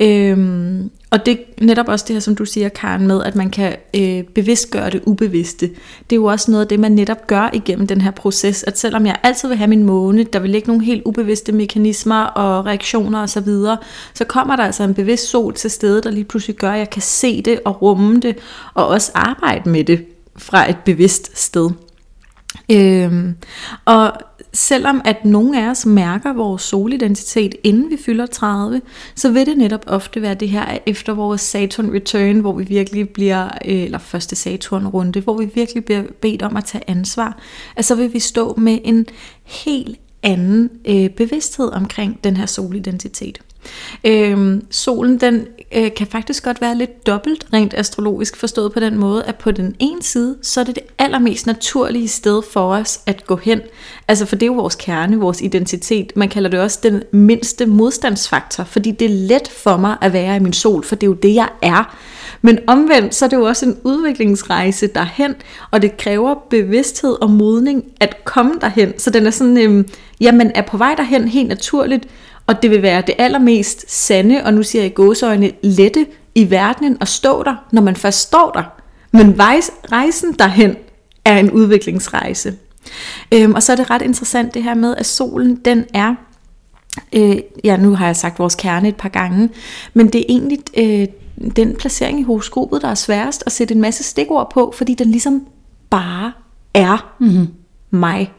[0.00, 3.50] Øhm, og det er netop også det her, som du siger, Karen, med, at man
[3.50, 5.66] kan øh, bevidstgøre det ubevidste.
[6.10, 8.78] Det er jo også noget af det, man netop gør igennem den her proces, at
[8.78, 12.66] selvom jeg altid vil have min måne, der vil ligge nogle helt ubevidste mekanismer og
[12.66, 13.78] reaktioner osv., så, videre,
[14.14, 16.90] så kommer der altså en bevidst sol til stede, der lige pludselig gør, at jeg
[16.90, 18.36] kan se det og rumme det,
[18.74, 20.04] og også arbejde med det
[20.36, 21.70] fra et bevidst sted.
[22.70, 23.34] Øhm,
[23.84, 24.12] og
[24.54, 28.80] selvom at nogle af os mærker vores solidentitet, inden vi fylder 30,
[29.14, 33.08] så vil det netop ofte være det her efter vores Saturn return, hvor vi virkelig
[33.08, 37.38] bliver, øh, eller første Saturn runde, hvor vi virkelig bliver bedt om at tage ansvar,
[37.76, 39.06] at så vil vi stå med en
[39.44, 43.40] helt anden øh, bevidsthed omkring den her solidentitet.
[44.04, 45.46] Øhm, solen den
[45.76, 49.50] øh, kan faktisk godt være lidt dobbelt rent astrologisk forstået på den måde, at på
[49.50, 53.60] den ene side, så er det det allermest naturlige sted for os at gå hen.
[54.08, 56.12] Altså for det er jo vores kerne, vores identitet.
[56.16, 60.36] Man kalder det også den mindste modstandsfaktor, fordi det er let for mig at være
[60.36, 61.96] i min sol, for det er jo det, jeg er.
[62.42, 65.34] Men omvendt, så er det jo også en udviklingsrejse derhen,
[65.70, 68.98] og det kræver bevidsthed og modning at komme derhen.
[68.98, 69.88] Så den er sådan, øhm,
[70.20, 72.06] jamen er på vej derhen helt naturligt,
[72.46, 76.50] og det vil være det allermest sande, og nu siger jeg i gåsøjne, lette i
[76.50, 78.62] verdenen at stå der, når man først står der.
[79.12, 79.40] Men
[79.92, 80.76] rejsen derhen
[81.24, 82.54] er en udviklingsrejse.
[83.32, 86.14] Øhm, og så er det ret interessant det her med, at solen den er,
[87.12, 89.50] øh, ja nu har jeg sagt vores kerne et par gange,
[89.94, 91.06] men det er egentlig øh,
[91.56, 95.10] den placering i horoskopet, der er sværest at sætte en masse stikord på, fordi den
[95.10, 95.46] ligesom
[95.90, 96.32] bare
[96.74, 97.48] er mm-hmm.
[97.90, 98.32] mig.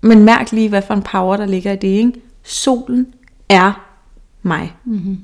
[0.00, 1.88] Men mærk lige, hvad for en power, der ligger i det.
[1.88, 2.12] Ikke?
[2.44, 3.06] Solen
[3.48, 3.94] er
[4.42, 4.76] mig.
[4.84, 5.18] Mm-hmm.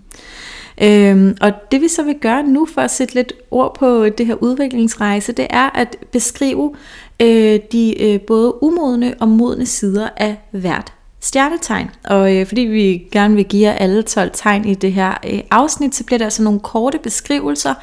[0.82, 4.26] Øhm, og det vi så vil gøre nu for at sætte lidt ord på det
[4.26, 6.74] her udviklingsrejse, det er at beskrive
[7.22, 11.90] øh, de øh, både umodne og modne sider af hvert stjernetegn.
[12.04, 15.40] Og øh, fordi vi gerne vil give jer alle 12 tegn i det her øh,
[15.50, 17.74] afsnit, så bliver der altså nogle korte beskrivelser.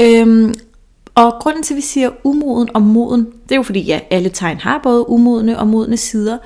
[0.00, 0.54] Øhm,
[1.14, 4.28] og grunden til, at vi siger umoden og moden, det er jo fordi, ja, alle
[4.28, 6.38] tegn har både umodne og modne sider.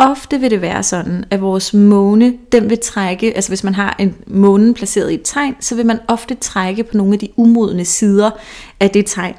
[0.00, 3.96] Ofte vil det være sådan, at vores måne, den vil trække, altså hvis man har
[3.98, 7.28] en måne placeret i et tegn, så vil man ofte trække på nogle af de
[7.36, 8.30] umodne sider
[8.80, 9.34] af det tegn.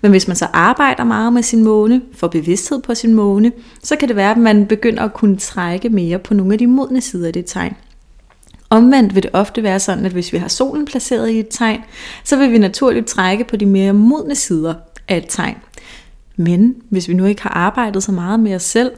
[0.00, 3.52] Men hvis man så arbejder meget med sin måne, får bevidsthed på sin måne,
[3.82, 6.66] så kan det være, at man begynder at kunne trække mere på nogle af de
[6.66, 7.76] modne sider af det tegn.
[8.70, 11.80] Omvendt vil det ofte være sådan, at hvis vi har solen placeret i et tegn,
[12.24, 14.74] så vil vi naturligt trække på de mere modne sider
[15.08, 15.56] af et tegn.
[16.36, 18.90] Men hvis vi nu ikke har arbejdet så meget med os selv,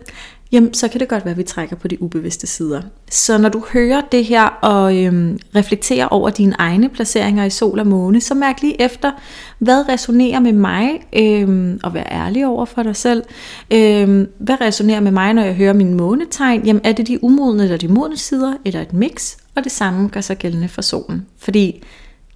[0.52, 2.82] jamen så kan det godt være, at vi trækker på de ubevidste sider.
[3.10, 7.78] Så når du hører det her og øhm, reflekterer over dine egne placeringer i sol
[7.78, 9.12] og måne, så mærk lige efter,
[9.58, 13.22] hvad resonerer med mig, øhm, og vær ærlig over for dig selv.
[13.70, 16.66] Øhm, hvad resonerer med mig, når jeg hører min månetegn?
[16.66, 19.36] Jamen er det de umodne eller de modne sider, eller et mix?
[19.54, 21.82] Og det samme gør sig gældende for solen, fordi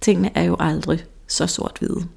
[0.01, 2.14] tingene er jo aldrig så sort-hvide.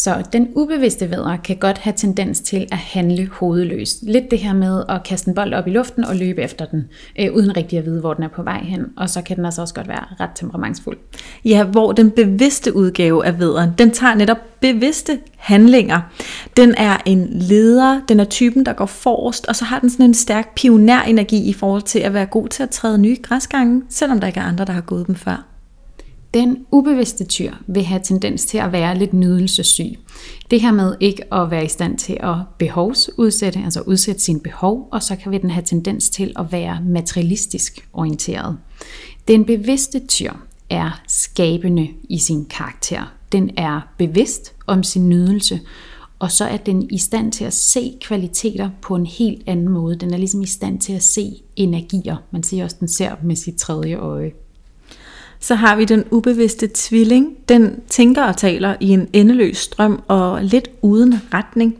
[0.00, 4.02] Så den ubevidste vædder kan godt have tendens til at handle hovedløst.
[4.02, 6.84] Lidt det her med at kaste en bold op i luften og løbe efter den,
[7.20, 8.86] øh, uden rigtig at vide, hvor den er på vej hen.
[8.96, 10.98] Og så kan den altså også godt være ret temperamentsfuld.
[11.44, 16.00] Ja, hvor den bevidste udgave af vædderen, den tager netop bevidste handlinger.
[16.56, 20.06] Den er en leder, den er typen, der går forrest, og så har den sådan
[20.06, 24.20] en stærk pionerenergi i forhold til at være god til at træde nye græsgange, selvom
[24.20, 25.57] der ikke er andre, der har gået dem før.
[26.34, 29.98] Den ubevidste tyr vil have tendens til at være lidt nydelsessyg.
[30.50, 34.88] Det her med ikke at være i stand til at behovsudsætte, altså udsætte sine behov,
[34.92, 38.58] og så kan vi den have tendens til at være materialistisk orienteret.
[39.28, 40.32] Den bevidste tyr
[40.70, 43.12] er skabende i sin karakter.
[43.32, 45.60] Den er bevidst om sin nydelse,
[46.18, 49.96] og så er den i stand til at se kvaliteter på en helt anden måde.
[49.96, 52.16] Den er ligesom i stand til at se energier.
[52.30, 54.32] Man siger også, at den ser med sit tredje øje.
[55.40, 57.36] Så har vi den ubevidste tvilling.
[57.48, 61.76] Den tænker og taler i en endeløs strøm og lidt uden retning.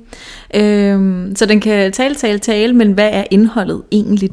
[0.54, 4.30] Øhm, så den kan tale, tale, tale, men hvad er indholdet egentlig?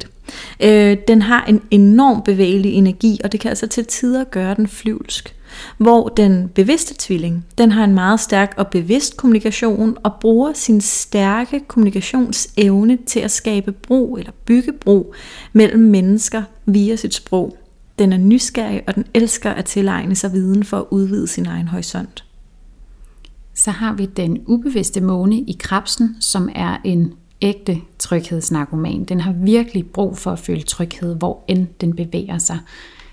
[0.60, 4.68] Øh, den har en enorm bevægelig energi, og det kan altså til tider gøre den
[4.68, 5.36] flyvsk.
[5.78, 10.82] Hvor den bevidste tvilling, den har en meget stærk og bevidst kommunikation og bruger sin
[10.82, 15.14] stærke kommunikationsevne til at skabe bro eller bygge bro
[15.54, 17.58] mellem mennesker via sit sprog.
[18.00, 21.68] Den er nysgerrig, og den elsker at tilegne sig viden for at udvide sin egen
[21.68, 22.26] horisont.
[23.54, 29.04] Så har vi den ubevidste måne i krabsen, som er en ægte tryghedsnarkoman.
[29.04, 32.60] Den har virkelig brug for at føle tryghed, hvor end den bevæger sig.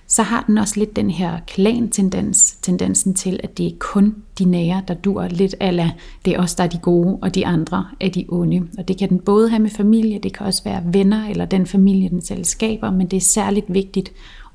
[0.06, 4.44] Så har den også lidt den her klan-tendens, tendensen til, at det er kun de
[4.44, 5.90] nære, der dur lidt ala,
[6.24, 8.62] det er os, der er de gode, og de andre er de onde.
[8.78, 11.66] Og det kan den både have med familie, det kan også være venner, eller den
[11.66, 14.12] familie, den selv skaber, men det er særligt vigtigt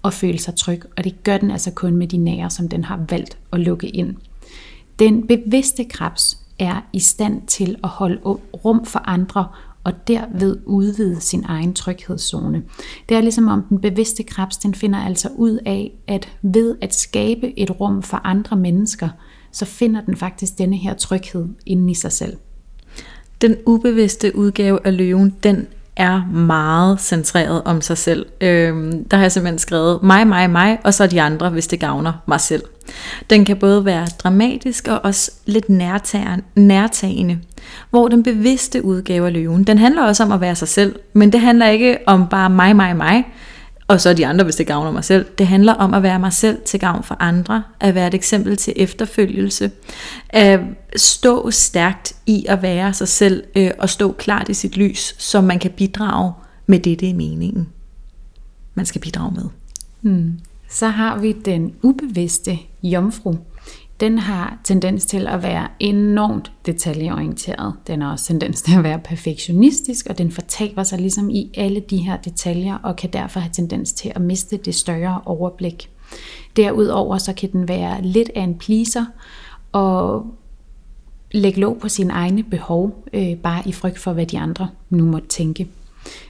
[0.08, 2.84] og føle sig tryg, og det gør den altså kun med de nære, som den
[2.84, 4.16] har valgt at lukke ind.
[5.00, 8.20] Den bevidste krebs er i stand til at holde
[8.66, 9.48] rum for andre,
[9.84, 12.64] og derved udvide sin egen tryghedszone.
[13.10, 16.96] Det er ligesom om den bevidste krebs, den finder altså ud af, at ved at
[16.96, 19.10] skabe et rum for andre mennesker,
[19.52, 22.38] så finder den faktisk denne her tryghed inden i sig selv.
[23.42, 25.68] Den ubevidste udgave af løven, den
[25.98, 28.26] er meget centreret om sig selv.
[28.42, 31.80] Øhm, der har jeg simpelthen skrevet mig, mig, mig, og så de andre, hvis det
[31.80, 32.64] gavner mig selv.
[33.30, 35.70] Den kan både være dramatisk og også lidt
[36.56, 37.40] nærtagende,
[37.90, 41.32] hvor den bevidste udgave af løven, den handler også om at være sig selv, men
[41.32, 43.26] det handler ikke om bare mig, mig, mig,
[43.88, 45.26] og så de andre, hvis det gavner mig selv.
[45.38, 48.58] Det handler om at være mig selv til gavn for andre, at være et eksempel
[48.58, 49.72] til efterfølgelse,
[50.30, 50.60] at
[50.96, 55.42] stå stærkt i at være sig selv, øh, og stå klart i sit lys, så
[55.42, 56.34] man kan bidrage
[56.68, 57.70] med det, det er meningen,
[58.76, 59.46] man skal bidrage med.
[60.02, 60.40] Hmm.
[60.70, 63.36] Så har vi den ubevidste jomfru,
[64.00, 67.74] den har tendens til at være enormt detaljeorienteret.
[67.88, 71.80] Den har også tendens til at være perfektionistisk, og den fortaber sig ligesom i alle
[71.80, 75.90] de her detaljer, og kan derfor have tendens til at miste det større overblik.
[76.56, 79.06] Derudover så kan den være lidt af en pleaser,
[79.72, 80.26] og
[81.32, 85.06] lægge låg på sine egne behov, øh, bare i frygt for, hvad de andre nu
[85.06, 85.68] måtte tænke.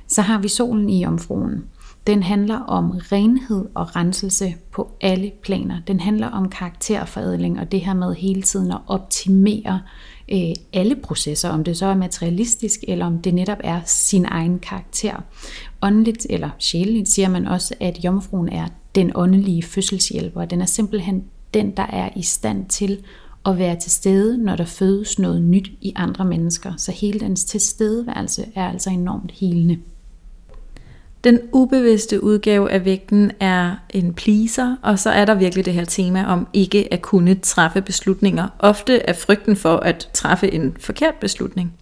[0.07, 1.63] Så har vi solen i omfruen.
[2.07, 5.81] Den handler om renhed og renselse på alle planer.
[5.87, 9.81] Den handler om karakterforædling og det her med hele tiden at optimere
[10.31, 14.59] øh, alle processer, om det så er materialistisk, eller om det netop er sin egen
[14.59, 15.15] karakter.
[15.81, 20.45] Åndeligt eller sjæleligt siger man også, at jomfruen er den åndelige fødselshjælper.
[20.45, 23.03] Den er simpelthen den, der er i stand til
[23.45, 26.73] at være til stede, når der fødes noget nyt i andre mennesker.
[26.77, 29.77] Så hele dens tilstedeværelse er altså enormt helende.
[31.27, 35.85] Den ubevidste udgave af vægten er en pleaser, og så er der virkelig det her
[35.85, 38.47] tema om ikke at kunne træffe beslutninger.
[38.59, 41.73] Ofte af frygten for at træffe en forkert beslutning.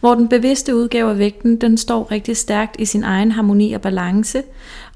[0.00, 3.80] Hvor den bevidste udgave af vægten, den står rigtig stærkt i sin egen harmoni og
[3.80, 4.42] balance,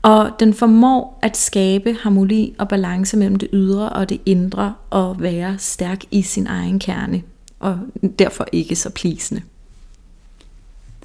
[0.03, 5.21] og den formår at skabe harmoni og balance mellem det ydre og det indre, og
[5.21, 7.23] være stærk i sin egen kerne,
[7.61, 7.79] og
[8.19, 9.43] derfor ikke så plisende.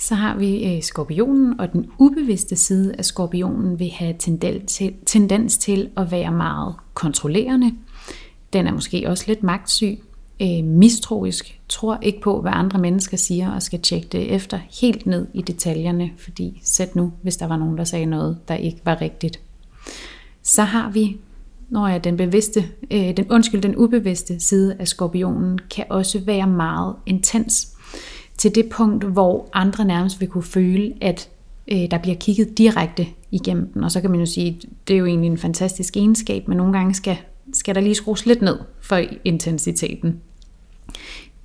[0.02, 4.93] Så har vi øh, skorpionen, og den ubevidste side af skorpionen vil have tendens til,
[5.06, 7.72] tendens til at være meget kontrollerende.
[8.54, 9.99] Den er måske også lidt magtsyg,
[10.41, 15.06] øh, mistroisk, tror ikke på, hvad andre mennesker siger, og skal tjekke det efter helt
[15.06, 18.82] ned i detaljerne, fordi sæt nu, hvis der var nogen, der sagde noget, der ikke
[18.86, 19.39] var rigtigt.
[20.43, 21.18] Så har vi
[21.70, 26.47] når jeg den bevidste, øh, den undskyld, den ubevidste side af skorpionen kan også være
[26.47, 27.78] meget intens
[28.41, 31.29] til det punkt, hvor andre nærmest vil kunne føle, at
[31.71, 33.83] øh, der bliver kigget direkte igennem den.
[33.83, 36.73] Og så kan man jo sige, det er jo egentlig en fantastisk egenskab, men nogle
[36.73, 37.17] gange skal,
[37.53, 40.19] skal der lige skrues lidt ned for intensiteten.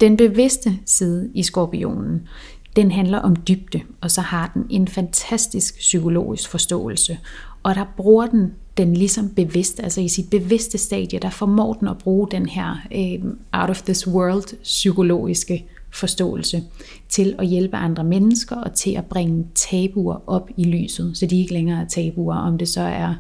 [0.01, 2.29] Den bevidste side i skorpionen,
[2.77, 7.19] den handler om dybde, og så har den en fantastisk psykologisk forståelse.
[7.63, 11.89] Og der bruger den den ligesom bevidst, altså i sit bevidste stadie, der formår den
[11.89, 15.65] at bruge den her øh, out of this world psykologiske
[15.97, 16.63] forståelse
[17.09, 21.41] til at hjælpe andre mennesker og til at bringe tabuer op i lyset, så de
[21.41, 23.15] ikke længere er tabuer, om det så er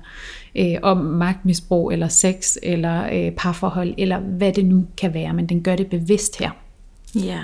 [0.54, 5.46] øh, om magtmisbrug eller sex eller øh, parforhold eller hvad det nu kan være, men
[5.46, 6.50] den gør det bevidst her.
[7.14, 7.40] Ja.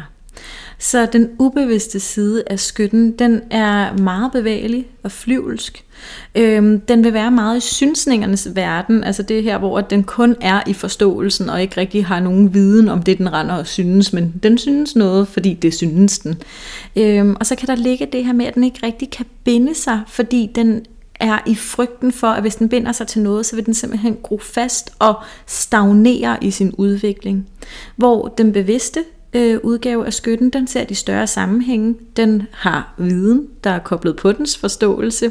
[0.79, 5.85] Så den ubevidste side af skytten, den er meget bevægelig og flyvelsk.
[6.35, 10.61] Øhm, den vil være meget i synsningernes verden, altså det her, hvor den kun er
[10.67, 14.35] i forståelsen og ikke rigtig har nogen viden om det, den render og synes, men
[14.43, 16.43] den synes noget, fordi det synes den.
[16.97, 19.75] Øhm, og så kan der ligge det her med, at den ikke rigtig kan binde
[19.75, 20.85] sig, fordi den
[21.21, 24.17] er i frygten for, at hvis den binder sig til noget, så vil den simpelthen
[24.23, 25.15] gro fast og
[25.47, 27.49] stagnere i sin udvikling.
[27.97, 33.49] Hvor den bevidste, øh, udgave af skytten, den ser de større sammenhænge, den har viden,
[33.65, 35.31] der er koblet på dens forståelse,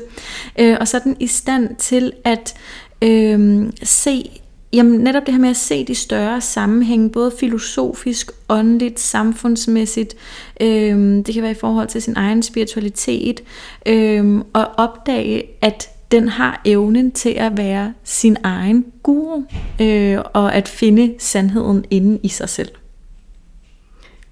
[0.60, 2.54] øh, og så er den i stand til at
[3.02, 4.42] øh, se
[4.74, 10.16] Jamen netop det her med at se de større sammenhænge, både filosofisk, åndeligt, samfundsmæssigt,
[10.62, 13.44] øh, det kan være i forhold til sin egen spiritualitet,
[13.86, 19.44] øh, og opdage, at den har evnen til at være sin egen guru,
[19.82, 22.70] øh, og at finde sandheden inde i sig selv.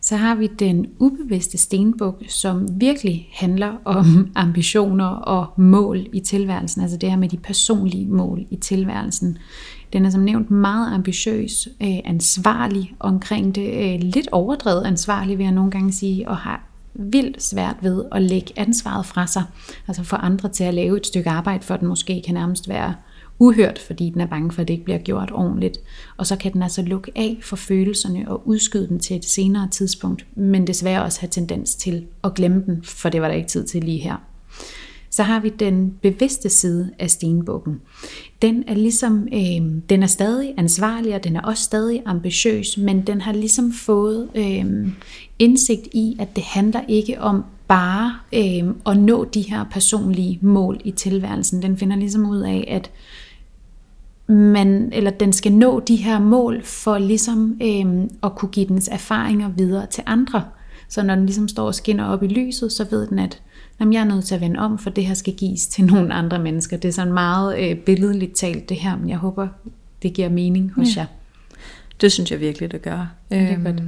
[0.09, 4.05] Så har vi den ubevidste stenbuk, som virkelig handler om
[4.35, 9.37] ambitioner og mål i tilværelsen, altså det her med de personlige mål i tilværelsen.
[9.93, 15.43] Den er som nævnt meget ambitiøs, øh, ansvarlig omkring det, øh, lidt overdrevet ansvarlig vil
[15.43, 19.43] jeg nogle gange sige, og har vildt svært ved at lægge ansvaret fra sig,
[19.87, 22.93] altså få andre til at lave et stykke arbejde for den måske kan nærmest være
[23.39, 25.79] uhørt, fordi den er bange for, at det ikke bliver gjort ordentligt.
[26.17, 29.67] Og så kan den altså lukke af for følelserne og udskyde dem til et senere
[29.71, 33.49] tidspunkt, men desværre også have tendens til at glemme den, for det var der ikke
[33.49, 34.15] tid til lige her.
[35.11, 37.81] Så har vi den bevidste side af stenbukken.
[38.41, 43.07] Den er ligesom, øh, den er stadig ansvarlig, og den er også stadig ambitiøs, men
[43.07, 44.65] den har ligesom fået øh,
[45.39, 50.81] indsigt i, at det handler ikke om bare øh, at nå de her personlige mål
[50.83, 51.61] i tilværelsen.
[51.61, 52.91] Den finder ligesom ud af, at
[54.29, 58.89] man, eller den skal nå de her mål for ligesom øh, at kunne give dens
[58.91, 60.43] erfaringer videre til andre.
[60.89, 63.41] Så når den ligesom står og skinner op i lyset, så ved den, at
[63.79, 66.13] jamen, jeg er nødt til at vende om, for det her skal gives til nogle
[66.13, 66.77] andre mennesker.
[66.77, 69.47] Det er sådan meget øh, billedligt talt det her, men jeg håber,
[70.03, 71.01] det giver mening hos ja.
[71.01, 71.07] jer.
[72.01, 73.11] Det synes jeg virkelig, det gør.
[73.29, 73.81] Det er godt.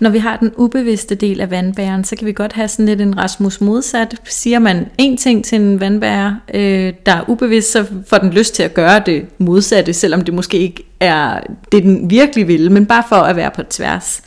[0.00, 3.00] Når vi har den ubevidste del af vandbæren, så kan vi godt have sådan lidt
[3.00, 4.14] en Rasmus modsat.
[4.24, 8.54] Siger man en ting til en vandbærer, øh, der er ubevidst, så får den lyst
[8.54, 11.40] til at gøre det modsatte, selvom det måske ikke er
[11.72, 14.22] det, den virkelig vil, men bare for at være på tværs.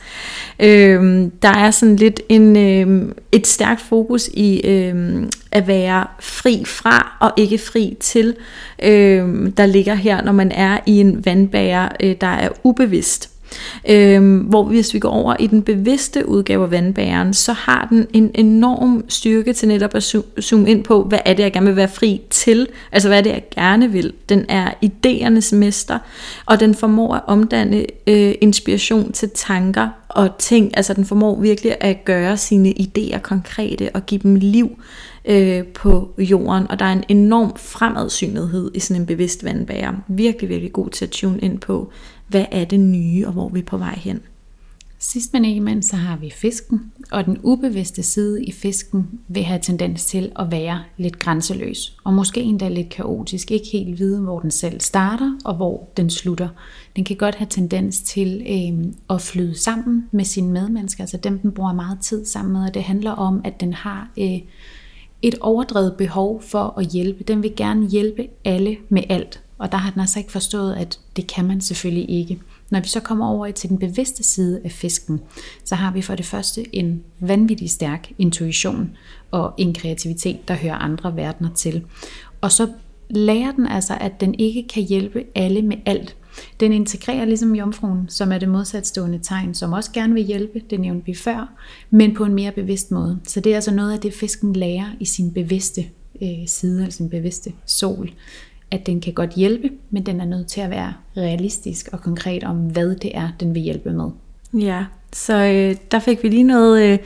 [0.60, 5.22] Øh, der er sådan lidt en, øh, et stærkt fokus i øh,
[5.52, 8.34] at være fri fra og ikke fri til,
[8.82, 13.33] øh, der ligger her, når man er i en vandbærer, øh, der er ubevidst.
[13.88, 18.06] Øhm, hvor hvis vi går over i den bevidste udgave af vandbæren, så har den
[18.12, 21.76] en enorm styrke til netop at zoome ind på, hvad er det, jeg gerne vil
[21.76, 22.68] være fri til?
[22.92, 24.12] Altså, hvad er det, jeg gerne vil?
[24.28, 25.98] Den er idéernes mester,
[26.46, 30.76] og den formår at omdanne øh, inspiration til tanker og ting.
[30.76, 34.70] Altså, den formår virkelig at gøre sine idéer konkrete og give dem liv
[35.24, 39.92] øh, på jorden, og der er en enorm fremadsynethed i sådan en bevidst vandbærer.
[40.08, 41.92] Virkelig, virkelig god til at tune ind på,
[42.26, 44.20] hvad er det nye, og hvor vi er på vej hen.
[44.98, 49.42] Sidst men ikke mindst, så har vi fisken, og den ubevidste side i fisken vil
[49.42, 54.20] have tendens til at være lidt grænseløs, og måske endda lidt kaotisk, ikke helt vide,
[54.20, 56.48] hvor den selv starter og hvor den slutter.
[56.96, 61.38] Den kan godt have tendens til øh, at flyde sammen med sine medmennesker, altså dem,
[61.38, 64.38] den bruger meget tid sammen med, og det handler om, at den har øh,
[65.22, 67.24] et overdrevet behov for at hjælpe.
[67.24, 70.98] Den vil gerne hjælpe alle med alt, og der har den altså ikke forstået, at
[71.16, 72.40] det kan man selvfølgelig ikke.
[72.70, 75.20] Når vi så kommer over til den bevidste side af fisken,
[75.64, 78.90] så har vi for det første en vanvittig stærk intuition
[79.30, 81.84] og en kreativitet, der hører andre verdener til.
[82.40, 82.68] Og så
[83.10, 86.16] lærer den altså, at den ikke kan hjælpe alle med alt.
[86.60, 90.80] Den integrerer ligesom jomfruen, som er det modsatstående tegn, som også gerne vil hjælpe, det
[90.80, 91.52] nævnte vi før,
[91.90, 93.20] men på en mere bevidst måde.
[93.24, 95.84] Så det er altså noget af det, fisken lærer i sin bevidste
[96.22, 98.10] øh, side, altså sin bevidste sol
[98.74, 102.44] at den kan godt hjælpe, men den er nødt til at være realistisk og konkret
[102.44, 104.10] om, hvad det er, den vil hjælpe med.
[104.54, 106.98] Ja, så øh, der fik vi lige noget øh,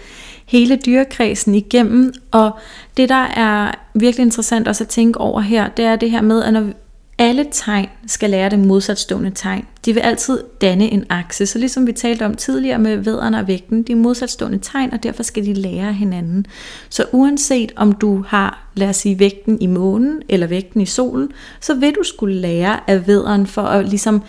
[0.47, 2.51] hele dyrekredsen igennem, og
[2.97, 6.43] det der er virkelig interessant også at tænke over her, det er det her med,
[6.43, 6.73] at når
[7.21, 9.65] alle tegn skal lære det modsatstående tegn.
[9.85, 13.49] De vil altid danne en akse, så ligesom vi talte om tidligere med vederen og
[13.49, 16.47] vægten, de er modsatstående tegn, og derfor skal de lære hinanden.
[16.89, 21.29] Så uanset om du har, lad os sige, vægten i månen eller vægten i solen,
[21.61, 24.23] så vil du skulle lære af vederen for at ligesom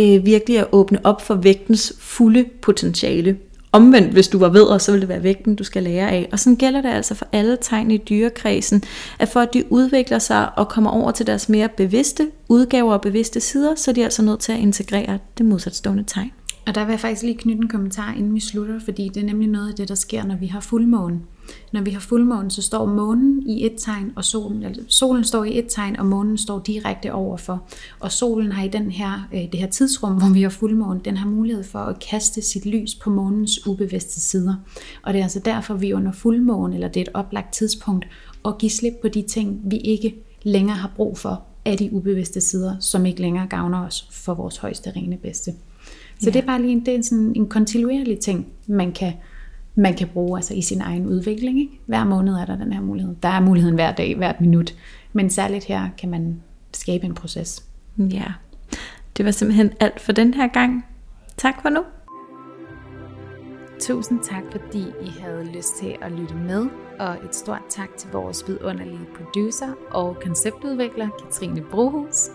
[0.00, 3.36] øh, virkelig at åbne op for vægtens fulde potentiale.
[3.72, 6.28] Omvendt, hvis du var ved, så vil det være vægten, du skal lære af.
[6.32, 8.82] Og sådan gælder det altså for alle tegn i dyrekredsen,
[9.18, 13.00] at for at de udvikler sig og kommer over til deres mere bevidste udgaver og
[13.00, 16.32] bevidste sider, så er de altså nødt til at integrere det modsatstående tegn.
[16.66, 19.26] Og der vil jeg faktisk lige knytte en kommentar, inden vi slutter, fordi det er
[19.26, 21.20] nemlig noget af det, der sker, når vi har fuldmåne.
[21.72, 25.44] Når vi har fuldmåne, så står månen i et tegn, og solen, altså solen står
[25.44, 27.62] i et tegn, og månen står direkte overfor.
[28.00, 31.16] Og solen har i den her, øh, det her tidsrum, hvor vi har fuldmåne, den
[31.16, 34.54] har mulighed for at kaste sit lys på månens ubevidste sider.
[35.02, 38.06] Og det er altså derfor, vi under fuldmåne, eller det er et oplagt tidspunkt,
[38.44, 42.40] at give slip på de ting, vi ikke længere har brug for af de ubevidste
[42.40, 45.52] sider, som ikke længere gavner os for vores højeste rene bedste.
[46.20, 46.30] Så ja.
[46.30, 49.12] det er bare lige en, det er sådan en kontinuerlig ting, man kan,
[49.74, 51.60] man kan bruge altså i sin egen udvikling.
[51.60, 51.80] Ikke?
[51.86, 53.14] Hver måned er der den her mulighed.
[53.22, 54.74] Der er muligheden hver dag, hvert minut.
[55.12, 56.42] Men særligt her kan man
[56.72, 57.64] skabe en proces.
[57.98, 58.24] Ja,
[59.16, 60.84] det var simpelthen alt for den her gang.
[61.36, 61.80] Tak for nu.
[63.80, 66.66] Tusind tak, fordi I havde lyst til at lytte med,
[66.98, 72.28] og et stort tak til vores vidunderlige producer og konceptudvikler, Katrine Brohus.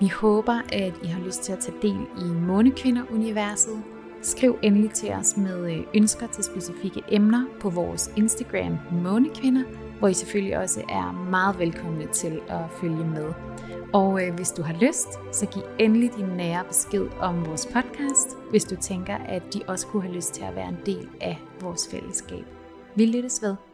[0.00, 3.82] Vi håber, at I har lyst til at tage del i Månekvinder-universet.
[4.22, 9.62] Skriv endelig til os med øh, ønsker til specifikke emner på vores Instagram Månekvinder,
[9.98, 13.32] hvor I selvfølgelig også er meget velkomne til at følge med.
[13.92, 18.36] Og øh, hvis du har lyst, så giv endelig din nære besked om vores podcast,
[18.50, 21.38] hvis du tænker, at de også kunne have lyst til at være en del af
[21.60, 22.44] vores fællesskab.
[22.94, 23.67] Vi lyttes ved.